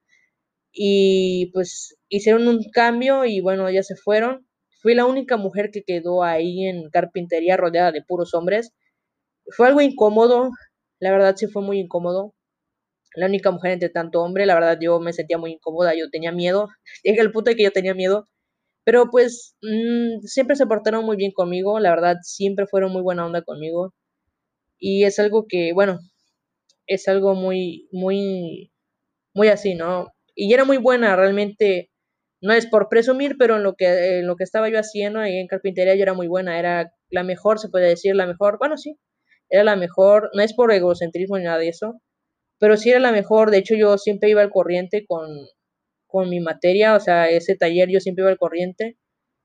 Y 0.73 1.51
pues 1.55 1.97
hicieron 2.09 2.49
un 2.49 2.61
cambio 2.73 3.25
y 3.25 3.41
bueno, 3.41 3.71
ya 3.71 3.83
se 3.83 3.97
fueron. 3.97 4.47
Fui 4.83 4.95
la 4.95 5.07
única 5.07 5.37
mujer 5.39 5.71
que 5.73 5.83
quedó 5.85 6.23
ahí 6.25 6.67
en 6.67 6.91
carpintería 6.91 7.57
rodeada 7.57 7.93
de 7.93 8.03
puros 8.03 8.35
hombres. 8.35 8.73
Fue 9.57 9.69
algo 9.69 9.81
incómodo, 9.81 10.51
la 11.01 11.13
verdad 11.13 11.37
sí 11.37 11.47
fue 11.49 11.63
muy 11.63 11.81
incómodo. 11.81 12.35
La 13.17 13.27
única 13.27 13.51
mujer 13.51 13.73
entre 13.73 13.89
tanto 13.91 14.23
hombre, 14.23 14.47
la 14.47 14.55
verdad 14.55 14.79
yo 14.81 15.01
me 15.01 15.13
sentía 15.13 15.39
muy 15.39 15.53
incómoda, 15.53 15.95
yo 15.97 16.11
tenía 16.11 16.33
miedo. 16.33 16.69
Llegué 17.05 17.21
al 17.21 17.33
punto 17.33 17.51
de 17.51 17.57
que 17.57 17.65
yo 17.65 17.73
tenía 17.73 17.95
miedo. 17.95 18.29
Pero 18.85 19.11
pues 19.11 19.57
mmm, 19.63 20.21
siempre 20.27 20.57
se 20.57 20.67
portaron 20.67 21.05
muy 21.07 21.17
bien 21.17 21.33
conmigo, 21.33 21.81
la 21.81 21.91
verdad 21.91 22.17
siempre 22.23 22.67
fueron 22.67 22.93
muy 22.93 23.03
buena 23.03 23.27
onda 23.27 23.43
conmigo. 23.43 23.95
Y 24.79 25.05
es 25.05 25.19
algo 25.19 25.47
que, 25.49 25.73
bueno, 25.75 26.01
es 26.87 27.09
algo 27.09 27.35
muy, 27.35 27.89
muy, 27.93 28.73
muy 29.35 29.49
así, 29.49 29.75
¿no? 29.75 30.09
Y 30.35 30.53
era 30.55 30.65
muy 30.65 30.79
buena, 30.79 31.17
realmente, 31.17 31.91
no 32.43 32.53
es 32.55 32.67
por 32.67 32.89
presumir, 32.89 33.37
pero 33.39 33.57
en 33.57 33.63
lo 33.65 33.75
que, 33.77 34.21
en 34.21 34.27
lo 34.27 34.37
que 34.37 34.45
estaba 34.45 34.69
yo 34.71 34.79
haciendo 34.81 35.21
ahí 35.21 35.39
en 35.39 35.49
carpintería 35.49 35.95
yo 35.97 36.03
era 36.03 36.15
muy 36.15 36.29
buena, 36.29 36.59
era 36.59 36.93
la 37.11 37.25
mejor, 37.25 37.59
se 37.61 37.69
puede 37.71 37.89
decir, 37.89 38.17
la 38.17 38.27
mejor, 38.27 38.59
bueno, 38.59 38.77
sí, 38.79 38.99
era 39.51 39.65
la 39.65 39.77
mejor, 39.77 40.31
no 40.35 40.43
es 40.43 40.55
por 40.55 40.73
egocentrismo 40.73 41.39
ni 41.39 41.45
nada 41.45 41.59
de 41.59 41.69
eso, 41.69 42.01
pero 42.65 42.79
sí 42.79 42.89
era 42.89 42.99
la 42.99 43.13
mejor, 43.13 43.51
de 43.51 43.59
hecho 43.59 43.75
yo 43.75 43.99
siempre 43.99 44.31
iba 44.31 44.41
al 44.41 44.49
corriente 44.49 45.05
con, 45.07 45.29
con 46.07 46.31
mi 46.31 46.41
materia, 46.41 46.95
o 46.95 46.99
sea, 46.99 47.29
ese 47.29 47.57
taller 47.57 47.91
yo 47.91 48.01
siempre 48.01 48.23
iba 48.23 48.31
al 48.31 48.39
corriente, 48.39 48.97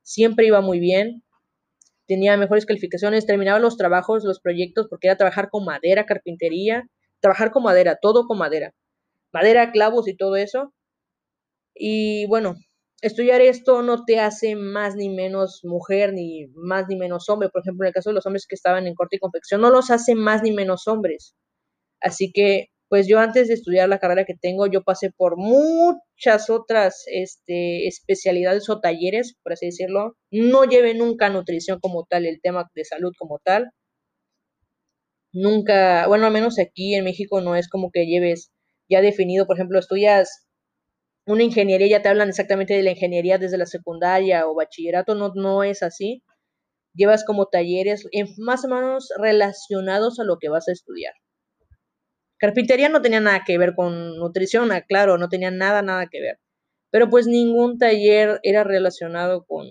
siempre 0.03 0.47
iba 0.47 0.61
muy 0.61 0.79
bien, 0.79 1.21
tenía 2.07 2.37
mejores 2.37 2.65
calificaciones, 2.65 3.25
terminaba 3.25 3.59
los 3.59 3.75
trabajos, 3.75 4.23
los 4.23 4.39
proyectos, 4.39 4.87
porque 4.89 5.07
era 5.07 5.17
trabajar 5.17 5.49
con 5.49 5.65
madera, 5.65 6.05
carpintería, 6.05 6.89
trabajar 7.19 7.51
con 7.51 7.63
madera, 7.63 7.97
todo 8.01 8.25
con 8.25 8.37
madera, 8.37 8.73
madera, 9.33 9.73
clavos 9.73 10.07
y 10.07 10.15
todo 10.15 10.37
eso. 10.37 10.73
Y 11.75 12.25
bueno, 12.27 12.55
estudiar 13.01 13.41
esto 13.41 13.81
no 13.81 14.05
te 14.05 14.21
hace 14.21 14.55
más 14.55 14.95
ni 14.95 15.09
menos 15.09 15.59
mujer, 15.65 16.13
ni 16.13 16.47
más 16.55 16.85
ni 16.87 16.95
menos 16.95 17.27
hombre. 17.27 17.49
Por 17.49 17.63
ejemplo, 17.63 17.83
en 17.83 17.89
el 17.89 17.93
caso 17.93 18.11
de 18.11 18.15
los 18.15 18.25
hombres 18.25 18.47
que 18.47 18.55
estaban 18.55 18.87
en 18.87 18.95
corte 18.95 19.17
y 19.17 19.19
confección, 19.19 19.59
no 19.59 19.71
los 19.71 19.91
hace 19.91 20.15
más 20.15 20.41
ni 20.41 20.53
menos 20.53 20.87
hombres. 20.87 21.35
Así 21.99 22.31
que, 22.31 22.69
pues 22.89 23.07
yo 23.07 23.19
antes 23.19 23.47
de 23.47 23.53
estudiar 23.53 23.87
la 23.87 23.99
carrera 23.99 24.25
que 24.25 24.35
tengo, 24.35 24.67
yo 24.67 24.83
pasé 24.83 25.11
por 25.11 25.37
muchas 25.37 26.49
otras 26.49 27.03
este, 27.07 27.87
especialidades 27.87 28.69
o 28.69 28.79
talleres, 28.81 29.35
por 29.43 29.53
así 29.53 29.67
decirlo. 29.67 30.17
No 30.31 30.65
llevé 30.65 30.95
nunca 30.95 31.29
nutrición 31.29 31.79
como 31.79 32.05
tal, 32.09 32.25
el 32.25 32.41
tema 32.41 32.65
de 32.75 32.85
salud 32.85 33.13
como 33.17 33.39
tal. 33.43 33.71
Nunca, 35.31 36.07
bueno, 36.07 36.25
al 36.25 36.33
menos 36.33 36.57
aquí 36.59 36.95
en 36.95 37.03
México 37.03 37.41
no 37.41 37.55
es 37.55 37.69
como 37.69 37.91
que 37.91 38.05
lleves 38.05 38.51
ya 38.89 39.01
definido, 39.01 39.45
por 39.45 39.57
ejemplo, 39.57 39.79
estudias 39.79 40.47
una 41.27 41.43
ingeniería, 41.43 41.87
ya 41.87 42.01
te 42.01 42.09
hablan 42.09 42.29
exactamente 42.29 42.73
de 42.73 42.83
la 42.83 42.91
ingeniería 42.91 43.37
desde 43.37 43.57
la 43.57 43.67
secundaria 43.67 44.47
o 44.47 44.55
bachillerato, 44.55 45.15
no, 45.15 45.31
no 45.35 45.63
es 45.63 45.83
así. 45.83 46.23
Llevas 46.95 47.25
como 47.25 47.47
talleres 47.47 48.07
más 48.39 48.65
o 48.65 48.69
menos 48.69 49.09
relacionados 49.19 50.19
a 50.19 50.23
lo 50.25 50.37
que 50.39 50.49
vas 50.49 50.67
a 50.69 50.73
estudiar. 50.73 51.13
Carpintería 52.39 52.89
no 52.89 53.01
tenía 53.01 53.19
nada 53.19 53.43
que 53.45 53.57
ver 53.57 53.75
con 53.75 54.17
nutrición, 54.17 54.71
ah, 54.71 54.81
claro, 54.81 55.17
no 55.17 55.29
tenía 55.29 55.51
nada, 55.51 55.81
nada 55.81 56.07
que 56.07 56.21
ver. 56.21 56.39
Pero 56.91 57.09
pues 57.09 57.27
ningún 57.27 57.77
taller 57.77 58.39
era 58.43 58.63
relacionado 58.63 59.45
con, 59.45 59.67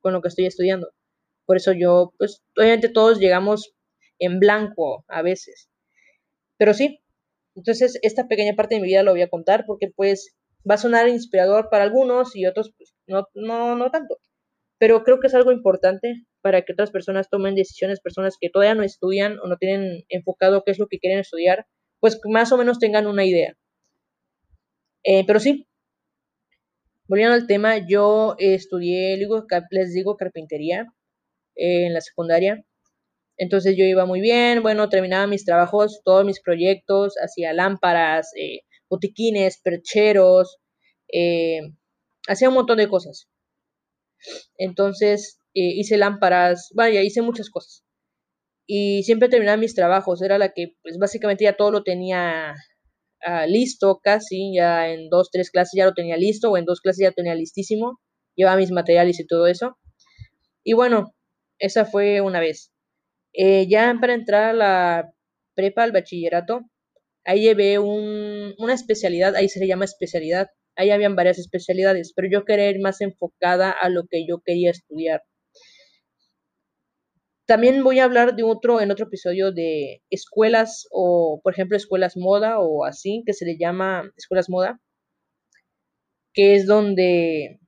con 0.00 0.12
lo 0.14 0.22
que 0.22 0.28
estoy 0.28 0.46
estudiando. 0.46 0.90
Por 1.46 1.56
eso 1.58 1.72
yo, 1.72 2.14
pues 2.18 2.42
obviamente 2.56 2.88
todos 2.88 3.18
llegamos 3.20 3.74
en 4.18 4.40
blanco 4.40 5.04
a 5.08 5.22
veces. 5.22 5.68
Pero 6.58 6.74
sí, 6.74 7.00
entonces 7.56 7.98
esta 8.02 8.28
pequeña 8.28 8.54
parte 8.56 8.76
de 8.76 8.80
mi 8.80 8.88
vida 8.88 9.02
lo 9.02 9.12
voy 9.12 9.22
a 9.22 9.28
contar 9.30 9.64
porque 9.66 9.90
pues 9.94 10.34
va 10.68 10.76
a 10.76 10.78
sonar 10.78 11.08
inspirador 11.08 11.68
para 11.70 11.84
algunos 11.84 12.36
y 12.36 12.46
otros 12.46 12.72
pues, 12.76 12.94
no, 13.06 13.26
no, 13.34 13.76
no 13.76 13.90
tanto. 13.90 14.18
Pero 14.78 15.04
creo 15.04 15.20
que 15.20 15.28
es 15.28 15.34
algo 15.34 15.52
importante 15.52 16.24
para 16.42 16.62
que 16.62 16.72
otras 16.72 16.90
personas 16.90 17.28
tomen 17.30 17.54
decisiones, 17.54 18.00
personas 18.00 18.36
que 18.40 18.50
todavía 18.50 18.74
no 18.74 18.82
estudian 18.82 19.38
o 19.40 19.48
no 19.48 19.56
tienen 19.58 20.04
enfocado 20.08 20.64
qué 20.64 20.72
es 20.72 20.78
lo 20.78 20.88
que 20.88 20.98
quieren 20.98 21.20
estudiar, 21.20 21.66
pues 22.02 22.18
más 22.24 22.50
o 22.50 22.56
menos 22.58 22.80
tengan 22.80 23.06
una 23.06 23.24
idea. 23.24 23.56
Eh, 25.04 25.24
pero 25.24 25.38
sí, 25.38 25.68
volviendo 27.06 27.34
al 27.34 27.46
tema, 27.46 27.78
yo 27.86 28.34
estudié, 28.38 29.16
les 29.70 29.92
digo, 29.94 30.16
carpintería 30.16 30.86
eh, 31.54 31.86
en 31.86 31.94
la 31.94 32.00
secundaria. 32.00 32.64
Entonces 33.36 33.76
yo 33.76 33.84
iba 33.84 34.04
muy 34.04 34.20
bien, 34.20 34.62
bueno, 34.62 34.88
terminaba 34.88 35.28
mis 35.28 35.44
trabajos, 35.44 36.02
todos 36.04 36.24
mis 36.24 36.40
proyectos, 36.40 37.14
hacía 37.22 37.52
lámparas, 37.52 38.32
eh, 38.36 38.62
botiquines, 38.90 39.60
percheros, 39.62 40.58
hacía 42.26 42.48
un 42.48 42.54
montón 42.54 42.78
de 42.78 42.88
cosas. 42.88 43.28
Entonces 44.58 45.38
hice 45.54 45.98
lámparas, 45.98 46.72
vaya, 46.74 47.02
hice 47.02 47.22
muchas 47.22 47.48
cosas 47.48 47.84
y 48.66 49.02
siempre 49.04 49.28
terminaba 49.28 49.56
mis 49.56 49.74
trabajos, 49.74 50.22
era 50.22 50.38
la 50.38 50.50
que 50.52 50.74
pues 50.82 50.98
básicamente 50.98 51.44
ya 51.44 51.56
todo 51.56 51.70
lo 51.70 51.82
tenía 51.82 52.54
ah, 53.22 53.46
listo 53.46 54.00
casi, 54.02 54.54
ya 54.56 54.88
en 54.90 55.08
dos, 55.10 55.30
tres 55.30 55.50
clases 55.50 55.72
ya 55.76 55.86
lo 55.86 55.94
tenía 55.94 56.16
listo 56.16 56.50
o 56.50 56.56
en 56.56 56.64
dos 56.64 56.80
clases 56.80 57.02
ya 57.04 57.12
tenía 57.12 57.34
listísimo, 57.34 58.00
llevaba 58.36 58.58
mis 58.58 58.72
materiales 58.72 59.20
y 59.20 59.26
todo 59.26 59.46
eso. 59.46 59.78
Y 60.64 60.74
bueno, 60.74 61.14
esa 61.58 61.84
fue 61.84 62.20
una 62.20 62.40
vez. 62.40 62.72
Eh, 63.34 63.66
ya 63.68 63.96
para 64.00 64.14
entrar 64.14 64.44
a 64.50 64.52
la 64.52 65.12
prepa, 65.54 65.84
al 65.84 65.92
bachillerato, 65.92 66.62
ahí 67.24 67.42
llevé 67.42 67.78
un, 67.78 68.54
una 68.58 68.74
especialidad, 68.74 69.36
ahí 69.36 69.48
se 69.48 69.60
le 69.60 69.66
llama 69.68 69.84
especialidad, 69.86 70.48
ahí 70.76 70.90
habían 70.90 71.16
varias 71.16 71.38
especialidades, 71.38 72.12
pero 72.14 72.28
yo 72.30 72.44
quería 72.44 72.70
ir 72.70 72.80
más 72.80 73.00
enfocada 73.00 73.70
a 73.70 73.88
lo 73.88 74.04
que 74.08 74.26
yo 74.26 74.40
quería 74.44 74.70
estudiar. 74.70 75.22
También 77.46 77.82
voy 77.82 77.98
a 77.98 78.04
hablar 78.04 78.36
de 78.36 78.44
otro, 78.44 78.80
en 78.80 78.90
otro 78.90 79.06
episodio 79.06 79.52
de 79.52 80.02
escuelas 80.10 80.86
o, 80.90 81.40
por 81.42 81.52
ejemplo, 81.52 81.76
escuelas 81.76 82.16
moda 82.16 82.60
o 82.60 82.84
así, 82.84 83.22
que 83.26 83.32
se 83.32 83.44
le 83.44 83.58
llama 83.58 84.10
escuelas 84.16 84.48
moda, 84.48 84.80
que 86.32 86.54
es 86.54 86.66
donde 86.66 87.58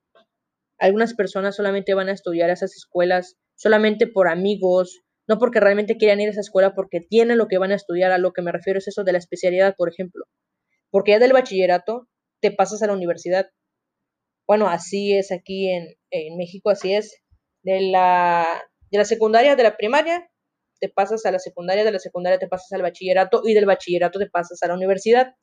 algunas 0.78 1.14
personas 1.14 1.56
solamente 1.56 1.94
van 1.94 2.08
a 2.08 2.12
estudiar 2.12 2.50
esas 2.50 2.74
escuelas 2.76 3.36
solamente 3.56 4.06
por 4.06 4.28
amigos, 4.28 5.02
no 5.26 5.38
porque 5.38 5.60
realmente 5.60 5.96
quieran 5.96 6.20
ir 6.20 6.28
a 6.28 6.32
esa 6.32 6.40
escuela, 6.40 6.74
porque 6.74 7.00
tienen 7.00 7.38
lo 7.38 7.48
que 7.48 7.58
van 7.58 7.72
a 7.72 7.76
estudiar. 7.76 8.12
A 8.12 8.18
lo 8.18 8.32
que 8.32 8.42
me 8.42 8.52
refiero 8.52 8.78
es 8.78 8.88
eso 8.88 9.04
de 9.04 9.12
la 9.12 9.18
especialidad, 9.18 9.74
por 9.76 9.88
ejemplo. 9.88 10.24
Porque 10.90 11.12
ya 11.12 11.18
del 11.18 11.32
bachillerato 11.32 12.08
te 12.40 12.52
pasas 12.52 12.82
a 12.82 12.86
la 12.86 12.92
universidad. 12.92 13.50
Bueno, 14.46 14.68
así 14.68 15.16
es 15.16 15.32
aquí 15.32 15.70
en, 15.70 15.88
en 16.10 16.36
México, 16.36 16.70
así 16.70 16.94
es. 16.94 17.16
De 17.62 17.80
la 17.80 18.62
de 18.90 18.98
la 18.98 19.04
secundaria, 19.04 19.56
de 19.56 19.62
la 19.62 19.76
primaria, 19.76 20.30
te 20.80 20.88
pasas 20.88 21.24
a 21.26 21.30
la 21.30 21.38
secundaria, 21.38 21.84
de 21.84 21.92
la 21.92 21.98
secundaria 21.98 22.38
te 22.38 22.48
pasas 22.48 22.72
al 22.72 22.82
bachillerato 22.82 23.42
y 23.44 23.54
del 23.54 23.66
bachillerato 23.66 24.18
te 24.18 24.28
pasas 24.28 24.62
a 24.62 24.68
la 24.68 24.74
universidad. 24.74 25.34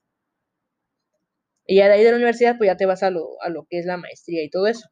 Y 1.66 1.78
ya 1.78 1.88
de 1.88 1.94
ahí 1.94 2.04
de 2.04 2.12
la 2.12 2.18
universidad, 2.18 2.58
pues 2.58 2.68
ya 2.68 2.78
te 2.78 2.86
vas 2.86 3.04
a 3.04 3.12
lo, 3.12 3.42
a 3.42 3.50
lo 3.50 3.66
que 3.70 3.80
es 3.80 3.86
la 3.86 3.98
maestría 3.98 4.44
y 4.44 4.50
todo 4.50 4.68
eso. 4.68 4.90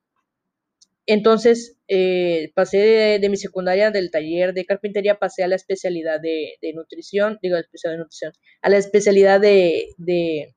Entonces, 1.05 1.75
eh, 1.87 2.51
pasé 2.53 3.17
de, 3.19 3.29
mi 3.29 3.37
secundaria, 3.37 3.89
del 3.89 4.11
taller 4.11 4.53
de 4.53 4.65
carpintería, 4.65 5.17
pasé 5.17 5.43
a 5.43 5.47
la 5.47 5.55
especialidad 5.55 6.21
de, 6.21 6.57
nutrición, 6.75 7.39
digo, 7.41 7.55
la 7.55 7.61
especialidad 7.61 7.97
de 7.97 8.03
nutrición, 8.03 8.33
a 8.61 8.69
la 8.69 8.77
especialidad 8.77 9.41
de, 9.41 9.87
de 9.97 10.55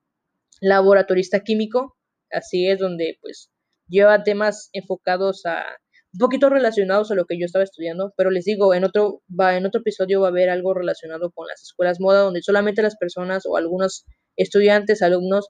laboratorista 0.61 1.39
químico, 1.39 1.97
así 2.31 2.67
es 2.67 2.77
donde 2.77 3.17
pues 3.19 3.49
lleva 3.87 4.23
temas 4.23 4.69
enfocados 4.73 5.45
a 5.47 5.65
un 6.13 6.19
poquito 6.19 6.49
relacionados 6.49 7.11
a 7.11 7.15
lo 7.15 7.25
que 7.25 7.39
yo 7.39 7.45
estaba 7.45 7.63
estudiando, 7.63 8.13
pero 8.15 8.29
les 8.29 8.45
digo, 8.45 8.73
en 8.73 8.83
otro, 8.83 9.21
va, 9.29 9.57
en 9.57 9.65
otro 9.65 9.81
episodio 9.81 10.21
va 10.21 10.27
a 10.27 10.29
haber 10.29 10.49
algo 10.49 10.73
relacionado 10.73 11.31
con 11.31 11.47
las 11.47 11.63
escuelas 11.63 11.99
moda, 11.99 12.21
donde 12.21 12.41
solamente 12.43 12.83
las 12.83 12.97
personas 12.97 13.43
o 13.47 13.57
algunos 13.57 14.05
estudiantes, 14.35 15.01
alumnos, 15.01 15.47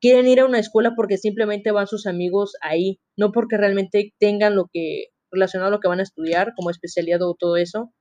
quieren 0.00 0.26
ir 0.28 0.40
a 0.40 0.46
una 0.46 0.58
escuela 0.58 0.94
porque 0.96 1.18
simplemente 1.18 1.70
van 1.70 1.86
sus 1.86 2.06
amigos 2.06 2.54
ahí, 2.62 2.98
no 3.16 3.30
porque 3.32 3.58
realmente 3.58 4.14
tengan 4.18 4.56
lo 4.56 4.66
que 4.72 5.06
relacionado 5.30 5.68
a 5.68 5.72
lo 5.72 5.80
que 5.80 5.88
van 5.88 6.00
a 6.00 6.04
estudiar, 6.04 6.52
como 6.56 6.70
especialidad 6.70 7.20
o 7.22 7.36
todo 7.38 7.56
eso, 7.58 7.92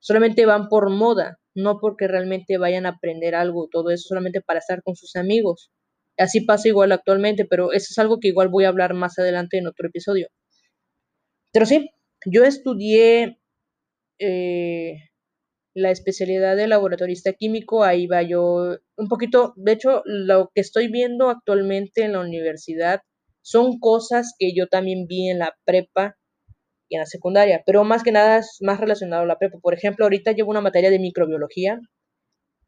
solamente 0.00 0.46
van 0.46 0.68
por 0.68 0.90
moda, 0.90 1.38
no 1.54 1.78
porque 1.80 2.08
realmente 2.08 2.58
vayan 2.58 2.86
a 2.86 2.90
aprender 2.90 3.34
algo, 3.34 3.68
todo 3.70 3.90
eso 3.90 4.08
solamente 4.08 4.42
para 4.42 4.58
estar 4.58 4.82
con 4.82 4.94
sus 4.96 5.16
amigos. 5.16 5.70
Así 6.18 6.42
pasa 6.42 6.68
igual 6.68 6.92
actualmente, 6.92 7.46
pero 7.46 7.72
eso 7.72 7.88
es 7.90 7.98
algo 7.98 8.18
que 8.20 8.28
igual 8.28 8.48
voy 8.48 8.64
a 8.64 8.68
hablar 8.68 8.94
más 8.94 9.18
adelante 9.18 9.58
en 9.58 9.66
otro 9.66 9.88
episodio. 9.88 10.28
Pero 11.56 11.64
sí, 11.64 11.90
yo 12.26 12.44
estudié 12.44 13.38
eh, 14.18 14.98
la 15.72 15.90
especialidad 15.90 16.54
de 16.54 16.66
laboratorista 16.66 17.32
químico, 17.32 17.82
ahí 17.82 18.06
va 18.06 18.20
yo 18.20 18.76
un 18.98 19.08
poquito, 19.08 19.54
de 19.56 19.72
hecho, 19.72 20.02
lo 20.04 20.50
que 20.54 20.60
estoy 20.60 20.88
viendo 20.88 21.30
actualmente 21.30 22.04
en 22.04 22.12
la 22.12 22.20
universidad 22.20 23.00
son 23.40 23.78
cosas 23.78 24.34
que 24.38 24.52
yo 24.54 24.66
también 24.66 25.06
vi 25.06 25.30
en 25.30 25.38
la 25.38 25.54
prepa 25.64 26.18
y 26.90 26.96
en 26.96 27.00
la 27.00 27.06
secundaria, 27.06 27.62
pero 27.64 27.84
más 27.84 28.02
que 28.02 28.12
nada 28.12 28.40
es 28.40 28.58
más 28.60 28.78
relacionado 28.78 29.22
a 29.22 29.26
la 29.26 29.38
prepa. 29.38 29.58
Por 29.58 29.72
ejemplo, 29.72 30.04
ahorita 30.04 30.32
llevo 30.32 30.50
una 30.50 30.60
materia 30.60 30.90
de 30.90 30.98
microbiología 30.98 31.80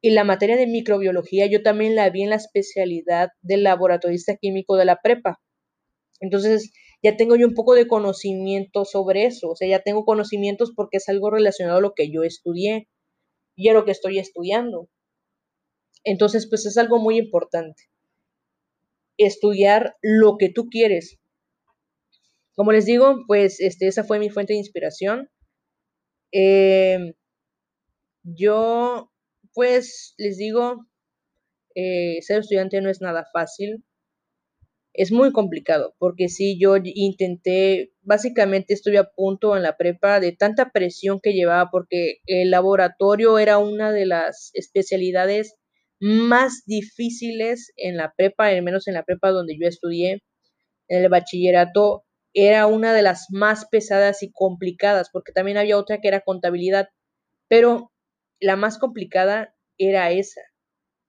y 0.01 0.12
la 0.12 0.24
materia 0.24 0.57
de 0.57 0.66
microbiología 0.66 1.44
yo 1.44 1.62
también 1.62 1.94
la 1.94 2.09
vi 2.09 2.22
en 2.22 2.31
la 2.31 2.37
especialidad 2.37 3.29
de 3.42 3.59
laboratorista 3.59 4.37
químico 4.37 4.77
de 4.77 4.87
la 4.87 4.98
prepa. 5.03 5.38
Entonces, 6.20 6.72
ya 7.02 7.16
tengo 7.16 7.37
yo 7.37 7.46
un 7.46 7.54
poco 7.54 7.74
de 7.74 7.87
conocimiento 7.87 8.84
sobre 8.84 9.26
eso, 9.26 9.50
o 9.50 9.56
sea, 9.56 9.68
ya 9.68 9.82
tengo 9.82 10.04
conocimientos 10.04 10.72
porque 10.74 10.96
es 10.98 11.08
algo 11.08 11.30
relacionado 11.30 11.78
a 11.78 11.80
lo 11.82 11.94
que 11.94 12.11
yo 12.11 12.24
estudié 12.24 12.88
y 13.56 13.68
a 13.68 13.72
lo 13.74 13.84
que 13.84 13.92
estoy 13.92 14.18
estudiando. 14.18 14.88
Entonces, 16.04 16.48
pues 16.48 16.66
es 16.66 16.76
algo 16.76 16.98
muy 16.98 17.18
importante. 17.18 17.84
Estudiar 19.18 19.96
lo 20.02 20.37
que 20.38 20.48
tú 20.48 20.68
quieres. 20.70 21.18
Como 22.54 22.72
les 22.72 22.87
digo, 22.87 23.16
pues 23.26 23.61
este, 23.61 23.87
esa 23.88 24.04
fue 24.04 24.18
mi 24.18 24.30
fuente 24.30 24.52
de 24.52 24.58
inspiración. 24.58 25.28
Em, 26.32 27.14
yo, 28.22 29.11
pues 29.54 30.14
les 30.18 30.37
digo, 30.38 30.87
eh, 31.74 32.20
ser 32.22 32.40
estudiante 32.40 32.80
no 32.80 32.90
es 32.90 33.00
nada 33.00 33.24
fácil 33.32 33.84
es 34.98 35.12
muy 35.12 35.30
complicado, 35.30 35.94
porque 36.00 36.28
si 36.28 36.58
yo 36.58 36.74
intenté, 36.82 37.92
básicamente 38.02 38.74
estuve 38.74 38.98
a 38.98 39.08
punto 39.08 39.56
en 39.56 39.62
la 39.62 39.76
prepa 39.76 40.18
de 40.18 40.32
tanta 40.32 40.70
presión 40.72 41.20
que 41.22 41.34
llevaba, 41.34 41.70
porque 41.70 42.16
el 42.26 42.50
laboratorio 42.50 43.38
era 43.38 43.58
una 43.58 43.92
de 43.92 44.06
las 44.06 44.50
especialidades 44.54 45.54
más 46.00 46.64
difíciles 46.66 47.72
en 47.76 47.96
la 47.96 48.12
prepa, 48.16 48.48
al 48.48 48.62
menos 48.62 48.88
en 48.88 48.94
la 48.94 49.04
prepa 49.04 49.30
donde 49.30 49.56
yo 49.56 49.68
estudié, 49.68 50.24
en 50.88 51.04
el 51.04 51.08
bachillerato, 51.08 52.04
era 52.34 52.66
una 52.66 52.92
de 52.92 53.02
las 53.02 53.26
más 53.30 53.66
pesadas 53.70 54.24
y 54.24 54.32
complicadas, 54.32 55.11
porque 55.12 55.30
también 55.30 55.58
había 55.58 55.78
otra 55.78 56.00
que 56.00 56.08
era 56.08 56.22
contabilidad, 56.22 56.88
pero 57.46 57.92
la 58.40 58.56
más 58.56 58.78
complicada 58.78 59.54
era 59.78 60.11
esa, 60.11 60.40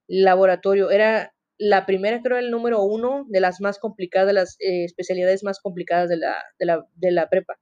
laboratorio, 0.08 0.91
era 0.91 1.34
la 1.60 1.86
primera 1.86 2.22
creo 2.22 2.38
el 2.38 2.52
número 2.52 2.82
uno 2.82 3.26
de 3.28 3.41
las 3.41 3.60
más 3.62 3.80
complicadas, 3.80 4.34
las 4.34 4.56
eh, 4.60 4.86
especialidades 4.86 5.43
más 5.43 5.60
complicadas 5.60 6.10
de 6.10 6.17
la, 6.17 6.36
de, 6.58 6.65
la, 6.65 6.88
de 6.95 7.12
la 7.12 7.30
prepa. 7.30 7.60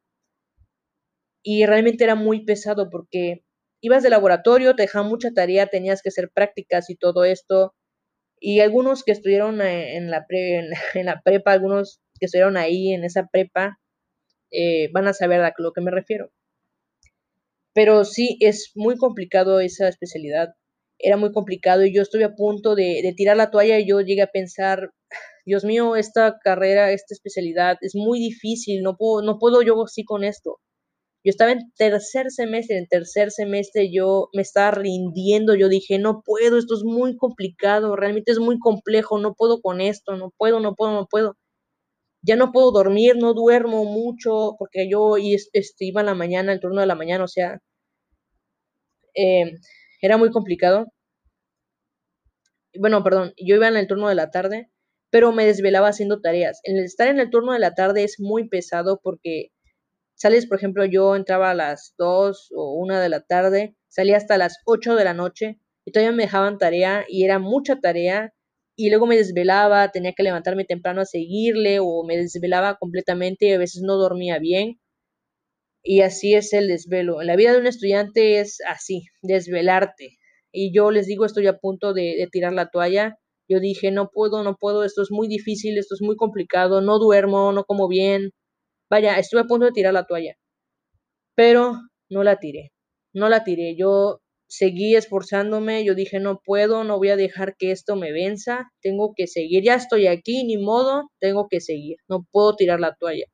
Y 1.44 1.66
realmente 1.66 2.04
era 2.04 2.16
muy 2.16 2.46
pesado 2.46 2.90
porque 2.90 3.44
ibas 3.82 4.04
de 4.04 4.10
laboratorio, 4.10 4.76
te 4.76 4.84
dejaban 4.84 5.10
mucha 5.10 5.32
tarea, 5.32 5.68
tenías 5.68 6.02
que 6.02 6.10
hacer 6.10 6.30
prácticas 6.34 6.90
y 6.90 6.96
todo 6.96 7.26
esto. 7.26 7.74
Y 8.40 8.60
algunos 8.60 9.04
que 9.04 9.14
estuvieron 9.14 9.62
eh, 9.62 9.98
en 9.98 10.12
la, 10.12 10.26
en, 10.30 11.06
la 11.06 11.22
prepa, 11.24 11.54
algunos 11.54 12.00
que 12.20 12.28
estuvieron 12.28 12.58
ahí 12.58 12.94
en 12.94 13.04
esa 13.04 13.28
prepa, 13.28 13.80
eh, 14.52 14.90
van 14.94 15.08
a 15.08 15.14
saber 15.14 15.42
a 15.42 15.54
lo 15.58 15.74
que 15.74 15.82
me 15.82 15.92
refiero. 15.92 16.32
Pero 17.74 18.06
sí, 18.06 18.38
es 18.42 18.72
muy 18.76 18.98
complicado 18.98 19.60
esa 19.60 19.88
especialidad 19.88 20.50
era 21.00 21.18
muy 21.18 21.32
complicado 21.32 21.86
y 21.86 21.94
yo 21.94 22.02
estuve 22.02 22.24
a 22.24 22.36
punto 22.36 22.76
de, 22.76 23.14
tirar 23.16 23.38
la 23.38 23.52
toalla 23.52 23.80
y 23.80 23.88
yo 23.88 24.02
llegué 24.02 24.22
a 24.24 24.32
pensar, 24.32 24.92
Dios 25.46 25.64
mío, 25.64 25.96
esta 25.96 26.38
carrera, 26.44 26.92
esta 26.92 27.14
especialidad 27.14 27.78
es 27.82 27.96
muy 27.96 28.20
difícil, 28.20 28.84
no 28.84 28.98
puedo, 28.98 29.22
no 29.22 29.40
puedo 29.40 29.62
yo 29.62 29.84
así 29.84 30.04
con 30.04 30.24
esto. 30.24 30.60
Yo 31.24 31.32
estaba 31.32 31.52
en 31.52 31.72
tercer 31.78 32.32
semestre, 32.32 32.78
en 32.78 32.88
tercer 32.88 33.32
semestre 33.32 33.92
yo 33.92 34.30
me 34.34 34.42
estaba 34.42 34.72
rindiendo, 34.72 35.56
yo 35.56 35.68
dije, 35.70 36.00
no 36.00 36.22
puedo, 36.26 36.58
esto 36.58 36.76
es 36.76 36.84
muy 36.84 37.18
complicado, 37.18 37.96
realmente 37.96 38.32
es 38.32 38.40
muy 38.40 38.60
complejo, 38.60 39.20
no 39.20 39.34
puedo 39.36 39.62
con 39.62 39.82
esto, 39.82 40.16
no 40.16 40.32
puedo, 40.38 40.60
no 40.62 40.76
puedo, 40.76 40.94
no 40.94 41.08
puedo. 41.08 41.38
Ya 42.24 42.36
no 42.36 42.52
puedo 42.52 42.72
dormir, 42.72 43.16
no 43.18 43.34
duermo 43.34 43.86
mucho, 43.86 44.56
porque 44.60 44.90
yo 44.90 45.18
este, 45.18 45.86
iba 45.86 46.02
en 46.02 46.08
la 46.08 46.16
mañana, 46.16 46.54
el 46.54 46.60
turno 46.60 46.82
de 46.82 46.88
la 46.88 46.96
mañana, 46.96 47.24
o 47.26 47.28
sea, 47.28 47.60
eh, 49.16 49.58
era 50.02 50.18
muy 50.18 50.32
complicado. 50.32 50.88
Bueno, 52.80 53.04
perdón, 53.04 53.34
yo 53.38 53.56
iba 53.56 53.68
en 53.68 53.78
el 53.78 53.88
turno 53.88 54.08
de 54.10 54.16
la 54.16 54.30
tarde, 54.32 54.70
pero 55.10 55.32
me 55.32 55.46
desvelaba 55.46 55.90
haciendo 55.90 56.22
tareas. 56.22 56.60
El 56.64 56.80
estar 56.84 57.08
en 57.08 57.20
el 57.20 57.30
turno 57.30 57.54
de 57.54 57.60
la 57.60 57.74
tarde 57.74 58.04
es 58.04 58.20
muy 58.20 58.48
pesado 58.48 59.00
porque 59.04 59.50
sales, 60.16 60.48
por 60.48 60.58
ejemplo, 60.58 60.86
yo 60.86 61.16
entraba 61.16 61.52
a 61.52 61.56
las 61.56 61.96
2 61.98 62.50
o 62.56 62.74
1 62.76 63.00
de 63.00 63.10
la 63.10 63.22
tarde, 63.22 63.76
salía 63.90 64.18
hasta 64.18 64.38
las 64.38 64.58
8 64.66 64.96
de 64.96 65.06
la 65.06 65.14
noche 65.14 65.60
y 65.86 65.92
todavía 65.92 66.16
me 66.16 66.24
dejaban 66.24 66.58
tarea 66.58 67.06
y 67.08 67.26
era 67.26 67.40
mucha 67.40 67.80
tarea 67.80 68.34
y 68.76 68.90
luego 68.90 69.08
me 69.08 69.18
desvelaba, 69.18 69.92
tenía 69.92 70.14
que 70.14 70.24
levantarme 70.24 70.66
temprano 70.66 71.02
a 71.02 71.06
seguirle 71.06 71.80
o 71.82 72.04
me 72.06 72.18
desvelaba 72.18 72.78
completamente 72.78 73.48
y 73.48 73.54
a 73.54 73.58
veces 73.60 73.82
no 73.84 73.96
dormía 73.98 74.40
bien. 74.40 74.80
Y 75.88 76.02
así 76.02 76.34
es 76.36 76.52
el 76.52 76.68
desvelo. 76.68 77.22
La 77.24 77.38
vida 77.38 77.54
de 77.54 77.60
un 77.60 77.66
estudiante 77.68 78.40
es 78.42 78.58
así, 78.68 79.06
desvelarte. 79.22 80.18
Y 80.52 80.74
yo 80.76 80.92
les 80.92 81.08
digo, 81.08 81.26
estoy 81.26 81.48
a 81.48 81.58
punto 81.60 81.94
de, 81.94 82.16
de 82.18 82.28
tirar 82.30 82.52
la 82.52 82.70
toalla. 82.70 83.16
Yo 83.50 83.62
dije, 83.62 83.90
no 83.92 84.10
puedo, 84.12 84.44
no 84.44 84.58
puedo, 84.58 84.84
esto 84.84 85.02
es 85.02 85.12
muy 85.12 85.30
difícil, 85.30 85.78
esto 85.78 85.96
es 85.96 86.02
muy 86.02 86.18
complicado, 86.18 86.82
no 86.82 87.00
duermo, 87.00 87.54
no 87.54 87.64
como 87.64 87.88
bien. 87.88 88.32
Vaya, 88.90 89.20
estuve 89.20 89.42
a 89.42 89.46
punto 89.46 89.68
de 89.68 89.74
tirar 89.74 89.94
la 89.94 90.06
toalla. 90.06 90.36
Pero 91.36 91.76
no 92.10 92.24
la 92.24 92.38
tiré. 92.38 92.74
No 93.14 93.30
la 93.30 93.46
tiré. 93.46 93.76
Yo 93.78 94.20
seguí 94.50 94.96
esforzándome, 94.96 95.86
yo 95.86 95.96
dije, 95.96 96.20
no 96.20 96.42
puedo, 96.44 96.84
no 96.84 96.98
voy 96.98 97.10
a 97.10 97.16
dejar 97.16 97.56
que 97.58 97.72
esto 97.72 97.96
me 97.96 98.12
venza, 98.12 98.72
tengo 98.82 99.14
que 99.16 99.28
seguir, 99.28 99.64
ya 99.64 99.76
estoy 99.76 100.08
aquí, 100.08 100.44
ni 100.44 100.58
modo, 100.58 101.10
tengo 101.20 101.48
que 101.50 101.62
seguir, 101.62 101.98
no 102.10 102.26
puedo 102.32 102.56
tirar 102.56 102.80
la 102.80 102.96
toalla. 102.96 103.26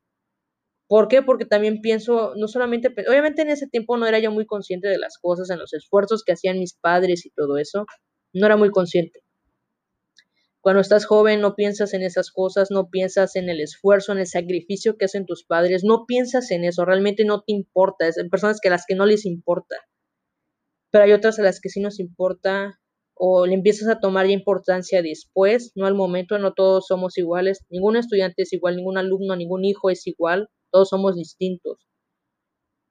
¿Por 0.88 1.08
qué? 1.08 1.22
Porque 1.22 1.46
también 1.46 1.82
pienso, 1.82 2.34
no 2.36 2.48
solamente, 2.48 2.90
obviamente 3.08 3.42
en 3.42 3.50
ese 3.50 3.68
tiempo 3.68 3.98
no 3.98 4.06
era 4.06 4.20
yo 4.20 4.32
muy 4.32 4.46
consciente 4.46 4.88
de 4.88 4.98
las 4.98 5.18
cosas, 5.18 5.50
en 5.50 5.60
los 5.60 5.74
esfuerzos 5.74 6.24
que 6.24 6.34
hacían 6.34 6.60
mis 6.60 6.74
padres 6.74 7.26
y 7.26 7.32
todo 7.32 7.58
eso, 7.58 7.86
no 8.34 8.46
era 8.46 8.58
muy 8.58 8.70
consciente. 8.70 9.22
Cuando 10.62 10.80
estás 10.82 11.06
joven 11.06 11.42
no 11.42 11.56
piensas 11.56 11.94
en 11.94 12.04
esas 12.04 12.32
cosas, 12.32 12.72
no 12.72 12.90
piensas 12.90 13.36
en 13.36 13.50
el 13.50 13.60
esfuerzo, 13.60 14.14
en 14.14 14.20
el 14.20 14.28
sacrificio 14.28 14.98
que 14.98 15.06
hacen 15.06 15.26
tus 15.26 15.44
padres, 15.44 15.84
no 15.84 16.06
piensas 16.06 16.52
en 16.52 16.64
eso, 16.64 16.86
realmente 16.86 17.26
no 17.26 17.42
te 17.42 17.52
importa, 17.54 18.08
es 18.08 18.16
personas 18.32 18.60
que 18.62 18.70
a 18.70 18.72
las 18.72 18.86
que 18.88 18.96
no 18.96 19.06
les 19.06 19.26
importa. 19.26 19.76
Pero 20.92 21.04
hay 21.04 21.12
otras 21.12 21.38
a 21.40 21.44
las 21.44 21.60
que 21.60 21.70
sí 21.70 21.82
nos 21.82 22.00
importa 22.00 22.80
o 23.16 23.46
le 23.46 23.56
empiezas 23.56 23.90
a 23.90 24.00
tomar 24.00 24.26
ya 24.26 24.34
importancia 24.34 25.02
después, 25.02 25.72
no 25.76 25.86
al 25.86 25.96
momento, 25.96 26.38
no 26.40 26.54
todos 26.54 26.88
somos 26.88 27.18
iguales, 27.18 27.60
ningún 27.70 27.98
estudiante 27.98 28.44
es 28.44 28.54
igual, 28.54 28.78
ningún 28.78 28.98
alumno, 28.98 29.36
ningún 29.36 29.66
hijo 29.66 29.90
es 29.90 30.08
igual, 30.08 30.50
todos 30.74 30.90
somos 30.90 31.16
distintos. 31.16 31.88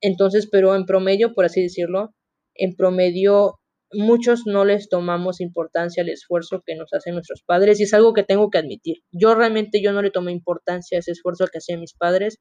Entonces, 0.01 0.49
pero 0.51 0.75
en 0.77 0.87
promedio, 0.87 1.35
por 1.35 1.45
así 1.45 1.61
decirlo, 1.63 2.15
en 2.55 2.77
promedio 2.77 3.59
muchos 3.93 4.43
no 4.47 4.65
les 4.65 4.89
tomamos 4.89 5.41
importancia 5.41 6.03
al 6.03 6.09
esfuerzo 6.09 6.63
que 6.65 6.77
nos 6.77 6.93
hacen 6.95 7.15
nuestros 7.15 7.43
padres 7.43 7.79
y 7.81 7.83
es 7.83 7.93
algo 7.93 8.15
que 8.15 8.23
tengo 8.23 8.51
que 8.51 8.59
admitir. 8.59 8.99
Yo 9.11 9.35
realmente 9.35 9.83
yo 9.83 9.93
no 9.93 10.01
le 10.01 10.11
tomé 10.11 10.33
importancia 10.33 10.97
a 10.97 11.01
ese 11.01 11.13
esfuerzo 11.13 11.47
que 11.47 11.59
hacían 11.59 11.81
mis 11.81 11.95
padres, 11.95 12.39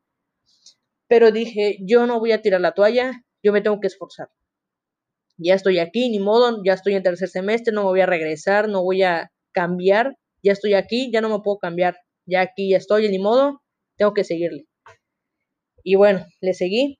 pero 1.07 1.31
dije, 1.31 1.77
yo 1.81 2.05
no 2.07 2.19
voy 2.19 2.31
a 2.31 2.41
tirar 2.41 2.61
la 2.61 2.73
toalla, 2.73 3.23
yo 3.43 3.51
me 3.51 3.61
tengo 3.61 3.79
que 3.81 3.87
esforzar. 3.87 4.29
Ya 5.37 5.55
estoy 5.55 5.79
aquí, 5.79 6.09
ni 6.09 6.19
modo, 6.19 6.61
ya 6.63 6.73
estoy 6.73 6.93
en 6.93 7.03
tercer 7.03 7.27
semestre, 7.27 7.73
no 7.73 7.81
me 7.81 7.89
voy 7.89 8.01
a 8.01 8.05
regresar, 8.05 8.69
no 8.69 8.83
voy 8.83 9.03
a 9.03 9.31
cambiar, 9.51 10.15
ya 10.43 10.53
estoy 10.53 10.75
aquí, 10.75 11.11
ya 11.11 11.19
no 11.19 11.29
me 11.29 11.43
puedo 11.43 11.57
cambiar, 11.57 11.97
ya 12.25 12.41
aquí 12.41 12.69
ya 12.69 12.77
estoy, 12.77 13.09
ni 13.09 13.19
modo, 13.19 13.61
tengo 13.97 14.13
que 14.13 14.23
seguirle. 14.23 14.67
Y 15.83 15.95
bueno, 15.95 16.25
le 16.41 16.53
seguí. 16.53 16.99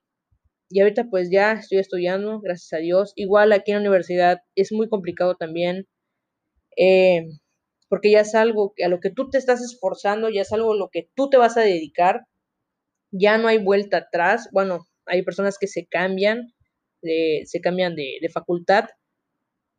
Y 0.68 0.80
ahorita 0.80 1.08
pues 1.10 1.30
ya 1.30 1.52
estoy 1.52 1.78
estudiando, 1.78 2.40
gracias 2.40 2.72
a 2.72 2.82
Dios. 2.82 3.12
Igual 3.16 3.52
aquí 3.52 3.72
en 3.72 3.76
la 3.76 3.80
universidad 3.82 4.38
es 4.54 4.72
muy 4.72 4.88
complicado 4.88 5.36
también. 5.36 5.86
Eh, 6.76 7.26
porque 7.88 8.10
ya 8.10 8.20
es 8.20 8.34
algo 8.34 8.74
a 8.82 8.88
lo 8.88 9.00
que 9.00 9.10
tú 9.10 9.28
te 9.28 9.38
estás 9.38 9.60
esforzando, 9.60 10.30
ya 10.30 10.42
es 10.42 10.52
algo 10.52 10.72
a 10.72 10.76
lo 10.76 10.88
que 10.90 11.10
tú 11.14 11.28
te 11.28 11.36
vas 11.36 11.56
a 11.58 11.60
dedicar. 11.60 12.22
Ya 13.10 13.38
no 13.38 13.48
hay 13.48 13.58
vuelta 13.58 13.98
atrás. 13.98 14.48
Bueno, 14.52 14.88
hay 15.06 15.22
personas 15.22 15.58
que 15.58 15.66
se 15.66 15.86
cambian, 15.86 16.54
se 17.02 17.60
cambian 17.60 17.94
de, 17.94 18.18
de 18.20 18.28
facultad. 18.30 18.86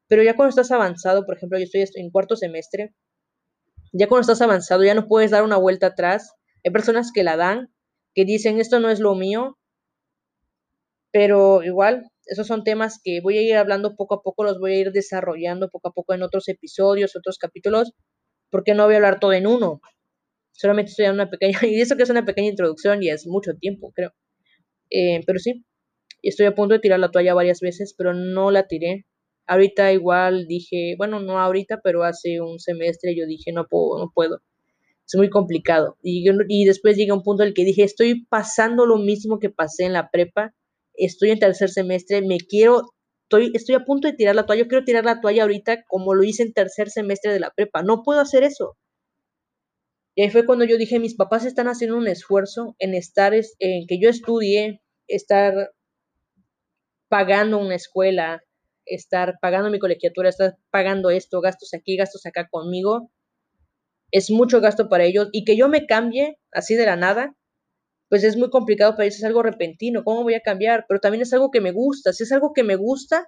Pero 0.08 0.22
ya 0.24 0.36
cuando 0.36 0.50
estás 0.50 0.72
avanzado, 0.72 1.26
por 1.26 1.38
ejemplo, 1.38 1.58
yo 1.58 1.66
estoy 1.66 1.88
en 1.96 2.12
cuarto 2.12 2.36
semestre, 2.36 2.94
ya 3.94 4.08
cuando 4.08 4.22
estás 4.22 4.42
avanzado 4.42 4.84
ya 4.84 4.96
no 4.96 5.08
puedes 5.08 5.32
dar 5.32 5.44
una 5.44 5.58
vuelta 5.58 5.88
atrás. 5.88 6.34
Hay 6.64 6.72
personas 6.72 7.12
que 7.14 7.24
la 7.24 7.38
dan, 7.38 7.74
que 8.14 8.26
dicen 8.26 8.60
esto 8.60 8.80
no 8.80 8.90
es 8.90 9.00
lo 9.00 9.16
mío, 9.16 9.58
pero 11.12 11.64
igual, 11.64 12.10
esos 12.26 12.48
son 12.48 12.64
temas 12.64 13.00
que 13.04 13.22
voy 13.22 13.38
a 13.38 13.42
ir 13.42 13.56
hablando 13.56 13.96
poco 13.96 14.16
a 14.16 14.24
poco, 14.24 14.44
los 14.44 14.60
voy 14.60 14.74
a 14.74 14.80
ir 14.80 14.92
desarrollando 14.92 15.70
poco 15.70 15.90
a 15.90 15.94
poco 15.94 16.14
en 16.14 16.24
otros 16.24 16.48
episodios, 16.50 17.16
otros 17.16 17.38
capítulos, 17.38 17.94
porque 18.50 18.74
no 18.74 18.86
voy 18.86 18.96
a 18.96 18.98
hablar 18.98 19.20
todo 19.20 19.34
en 19.34 19.48
uno. 19.48 19.82
Solamente 20.54 20.92
estoy 20.92 21.06
dando 21.06 21.24
una 21.24 21.32
pequeña, 21.32 21.60
y 21.68 21.82
eso 21.82 21.98
que 21.98 22.04
es 22.04 22.10
una 22.10 22.26
pequeña 22.26 22.50
introducción 22.50 23.04
y 23.04 23.10
es 23.10 23.28
mucho 23.28 23.54
tiempo, 23.56 23.92
creo. 23.96 24.14
Eh, 24.92 25.22
pero 25.26 25.40
sí, 25.40 25.66
estoy 26.24 26.48
a 26.48 26.56
punto 26.56 26.74
de 26.76 26.80
tirar 26.82 27.00
la 27.00 27.12
toalla 27.12 27.34
varias 27.36 27.62
veces, 27.62 27.96
pero 27.98 28.14
no 28.14 28.52
la 28.52 28.68
tiré. 28.68 29.06
Ahorita 29.48 29.94
igual 29.94 30.48
dije, 30.48 30.96
bueno, 30.98 31.20
no 31.20 31.40
ahorita, 31.40 31.82
pero 31.84 32.04
hace 32.04 32.42
un 32.42 32.60
semestre 32.60 33.16
yo 33.16 33.26
dije, 33.28 33.52
no 33.54 33.68
puedo, 33.68 34.00
no 34.00 34.12
puedo 34.14 34.42
es 35.06 35.16
muy 35.16 35.30
complicado. 35.30 35.98
Y, 36.02 36.26
y 36.48 36.66
después 36.66 36.98
llega 36.98 37.14
un 37.14 37.24
punto 37.24 37.44
en 37.44 37.50
el 37.50 37.54
que 37.54 37.66
dije, 37.66 37.84
estoy 37.84 38.26
pasando 38.26 38.86
lo 38.86 38.98
mismo 38.98 39.40
que 39.40 39.50
pasé 39.50 39.86
en 39.86 39.94
la 39.94 40.10
prepa, 40.10 40.54
estoy 40.96 41.32
en 41.32 41.40
tercer 41.40 41.70
semestre, 41.70 42.22
me 42.22 42.38
quiero, 42.38 42.94
estoy, 43.24 43.52
estoy 43.54 43.76
a 43.76 43.86
punto 43.86 44.08
de 44.08 44.14
tirar 44.14 44.36
la 44.36 44.46
toalla, 44.46 44.64
yo 44.64 44.68
quiero 44.68 44.86
tirar 44.86 45.06
la 45.06 45.22
toalla 45.22 45.44
ahorita 45.44 45.84
como 45.88 46.14
lo 46.14 46.24
hice 46.24 46.44
en 46.44 46.54
tercer 46.54 46.90
semestre 46.90 47.32
de 47.34 47.40
la 47.40 47.52
prepa, 47.52 47.84
no 47.84 48.04
puedo 48.04 48.20
hacer 48.20 48.44
eso. 48.44 48.78
Y 50.16 50.24
ahí 50.24 50.30
fue 50.30 50.46
cuando 50.46 50.66
yo 50.66 50.78
dije, 50.78 51.00
mis 51.00 51.16
papás 51.16 51.44
están 51.46 51.68
haciendo 51.68 51.98
un 51.98 52.08
esfuerzo 52.08 52.76
en 52.78 52.94
estar, 52.94 53.34
en 53.34 53.88
que 53.88 54.00
yo 54.00 54.10
estudie, 54.10 54.82
estar 55.08 55.72
pagando 57.10 57.58
una 57.58 57.76
escuela, 57.76 58.44
estar 58.86 59.40
pagando 59.42 59.72
mi 59.72 59.80
colegiatura, 59.80 60.30
estar 60.30 60.58
pagando 60.70 61.10
esto, 61.10 61.42
gastos 61.42 61.74
aquí, 61.74 61.96
gastos 61.98 62.26
acá 62.26 62.48
conmigo, 62.50 63.10
es 64.14 64.32
mucho 64.32 64.62
gasto 64.62 64.90
para 64.90 65.06
ellos 65.06 65.30
y 65.34 65.44
que 65.44 65.58
yo 65.58 65.70
me 65.70 65.88
cambie 65.88 66.38
así 66.54 66.76
de 66.76 66.86
la 66.86 66.96
nada, 66.96 67.36
pues 68.10 68.24
es 68.24 68.38
muy 68.38 68.50
complicado 68.52 68.94
para 68.94 69.06
ellos, 69.06 69.18
es 69.20 69.24
algo 69.26 69.44
repentino, 69.44 70.04
¿cómo 70.04 70.24
voy 70.24 70.36
a 70.36 70.42
cambiar? 70.42 70.86
Pero 70.88 71.00
también 71.02 71.24
es 71.24 71.34
algo 71.34 71.52
que 71.52 71.62
me 71.62 71.72
gusta, 71.72 72.14
si 72.14 72.24
es 72.24 72.32
algo 72.32 72.54
que 72.54 72.64
me 72.64 72.76
gusta, 72.76 73.28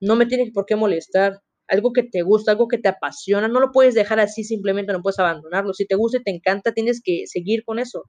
no 0.00 0.16
me 0.16 0.26
tiene 0.26 0.50
por 0.52 0.66
qué 0.66 0.76
molestar, 0.76 1.40
algo 1.68 1.92
que 1.92 2.04
te 2.04 2.22
gusta, 2.22 2.52
algo 2.52 2.68
que 2.68 2.78
te 2.78 2.88
apasiona, 2.88 3.48
no 3.48 3.60
lo 3.60 3.72
puedes 3.72 3.94
dejar 3.94 4.20
así 4.20 4.44
simplemente, 4.44 4.92
no 4.92 5.02
puedes 5.02 5.18
abandonarlo, 5.18 5.74
si 5.74 5.86
te 5.86 5.96
gusta 5.96 6.18
y 6.18 6.24
te 6.24 6.30
encanta, 6.32 6.72
tienes 6.72 7.00
que 7.04 7.24
seguir 7.26 7.64
con 7.64 7.78
eso, 7.78 8.04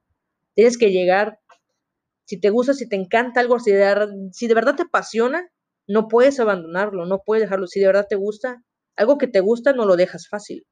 tienes 0.54 0.78
que 0.78 0.92
llegar, 0.92 1.38
si 2.26 2.40
te 2.40 2.50
gusta, 2.50 2.74
si 2.74 2.88
te 2.88 2.96
encanta 2.96 3.40
algo, 3.40 3.58
si 3.60 3.72
de, 3.72 4.08
si 4.32 4.48
de 4.48 4.54
verdad 4.54 4.76
te 4.76 4.84
apasiona, 4.84 5.48
no 5.88 6.08
puedes 6.08 6.40
abandonarlo, 6.40 7.06
no 7.06 7.22
puedes 7.24 7.42
dejarlo, 7.44 7.66
si 7.68 7.80
de 7.80 7.86
verdad 7.88 8.06
te 8.08 8.16
gusta, 8.16 8.62
algo 8.96 9.18
que 9.18 9.28
te 9.28 9.40
gusta, 9.40 9.72
no 9.74 9.86
lo 9.86 9.96
dejas 9.96 10.28
fácil. 10.28 10.64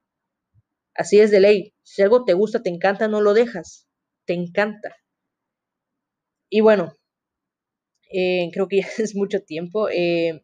Así 0.95 1.21
es 1.21 1.31
de 1.31 1.41
ley. 1.41 1.75
Si 1.83 2.03
algo 2.03 2.25
te 2.25 2.35
gusta, 2.35 2.63
te 2.63 2.71
encanta, 2.71 3.09
no 3.09 3.21
lo 3.21 3.35
dejas. 3.35 3.87
Te 4.27 4.35
encanta. 4.35 4.97
Y 6.51 6.61
bueno, 6.61 6.95
eh, 8.13 8.51
creo 8.53 8.69
que 8.69 8.81
ya 8.83 8.87
es 8.99 9.15
mucho 9.15 9.41
tiempo. 9.41 9.89
Eh, 9.91 10.43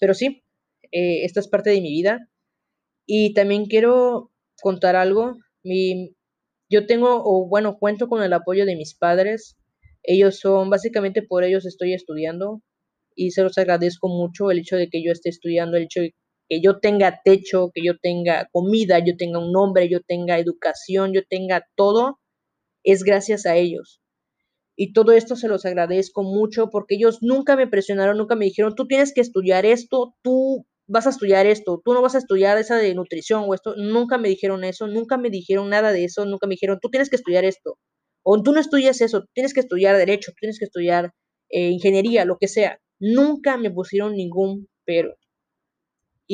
pero 0.00 0.14
sí, 0.14 0.44
eh, 0.92 1.24
esta 1.24 1.40
es 1.40 1.48
parte 1.48 1.70
de 1.70 1.80
mi 1.80 1.90
vida. 1.90 2.28
Y 3.06 3.34
también 3.34 3.66
quiero 3.66 4.32
contar 4.62 4.96
algo. 4.96 5.38
Mi, 5.64 6.16
yo 6.70 6.86
tengo, 6.86 7.22
o 7.24 7.48
bueno, 7.48 7.78
cuento 7.78 8.08
con 8.08 8.22
el 8.22 8.32
apoyo 8.32 8.66
de 8.66 8.76
mis 8.76 8.94
padres. 8.94 9.56
Ellos 10.02 10.38
son, 10.40 10.70
básicamente 10.70 11.22
por 11.22 11.44
ellos 11.44 11.66
estoy 11.66 11.94
estudiando 11.94 12.62
y 13.14 13.32
se 13.32 13.42
los 13.42 13.58
agradezco 13.58 14.08
mucho 14.08 14.50
el 14.50 14.60
hecho 14.60 14.76
de 14.76 14.88
que 14.88 15.04
yo 15.04 15.12
esté 15.12 15.30
estudiando, 15.30 15.76
el 15.76 15.84
hecho 15.84 16.00
de 16.00 16.14
que 16.52 16.60
yo 16.60 16.80
tenga 16.80 17.22
techo, 17.24 17.70
que 17.72 17.80
yo 17.82 17.96
tenga 17.96 18.46
comida, 18.52 18.98
yo 18.98 19.16
tenga 19.16 19.38
un 19.38 19.52
nombre, 19.52 19.88
yo 19.88 20.00
tenga 20.06 20.38
educación, 20.38 21.14
yo 21.14 21.22
tenga 21.26 21.64
todo, 21.76 22.20
es 22.84 23.04
gracias 23.04 23.46
a 23.46 23.56
ellos. 23.56 24.02
Y 24.76 24.92
todo 24.92 25.12
esto 25.12 25.34
se 25.34 25.48
los 25.48 25.64
agradezco 25.64 26.22
mucho 26.22 26.68
porque 26.68 26.96
ellos 26.96 27.20
nunca 27.22 27.56
me 27.56 27.66
presionaron, 27.66 28.18
nunca 28.18 28.36
me 28.36 28.44
dijeron, 28.44 28.74
tú 28.74 28.86
tienes 28.86 29.14
que 29.14 29.22
estudiar 29.22 29.64
esto, 29.64 30.14
tú 30.20 30.66
vas 30.86 31.06
a 31.06 31.10
estudiar 31.10 31.46
esto, 31.46 31.80
tú 31.82 31.94
no 31.94 32.02
vas 32.02 32.16
a 32.16 32.18
estudiar 32.18 32.58
esa 32.58 32.76
de 32.76 32.94
nutrición 32.94 33.44
o 33.48 33.54
esto, 33.54 33.74
nunca 33.78 34.18
me 34.18 34.28
dijeron 34.28 34.62
eso, 34.62 34.86
nunca 34.88 35.16
me 35.16 35.30
dijeron 35.30 35.70
nada 35.70 35.90
de 35.90 36.04
eso, 36.04 36.26
nunca 36.26 36.46
me 36.46 36.56
dijeron, 36.56 36.80
tú 36.82 36.90
tienes 36.90 37.08
que 37.08 37.16
estudiar 37.16 37.46
esto, 37.46 37.78
o 38.22 38.42
tú 38.42 38.52
no 38.52 38.60
estudias 38.60 39.00
eso, 39.00 39.24
tienes 39.32 39.54
que 39.54 39.60
estudiar 39.60 39.96
derecho, 39.96 40.32
tienes 40.38 40.58
que 40.58 40.66
estudiar 40.66 41.12
eh, 41.48 41.70
ingeniería, 41.70 42.26
lo 42.26 42.36
que 42.36 42.48
sea. 42.48 42.78
Nunca 43.00 43.56
me 43.56 43.70
pusieron 43.70 44.16
ningún 44.16 44.68
pero. 44.84 45.16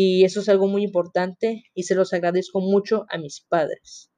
Y 0.01 0.25
eso 0.25 0.39
es 0.39 0.49
algo 0.49 0.69
muy 0.69 0.85
importante 0.85 1.65
y 1.75 1.83
se 1.83 1.97
los 1.97 2.13
agradezco 2.13 2.61
mucho 2.61 3.05
a 3.09 3.19
mis 3.19 3.41
padres. 3.49 4.13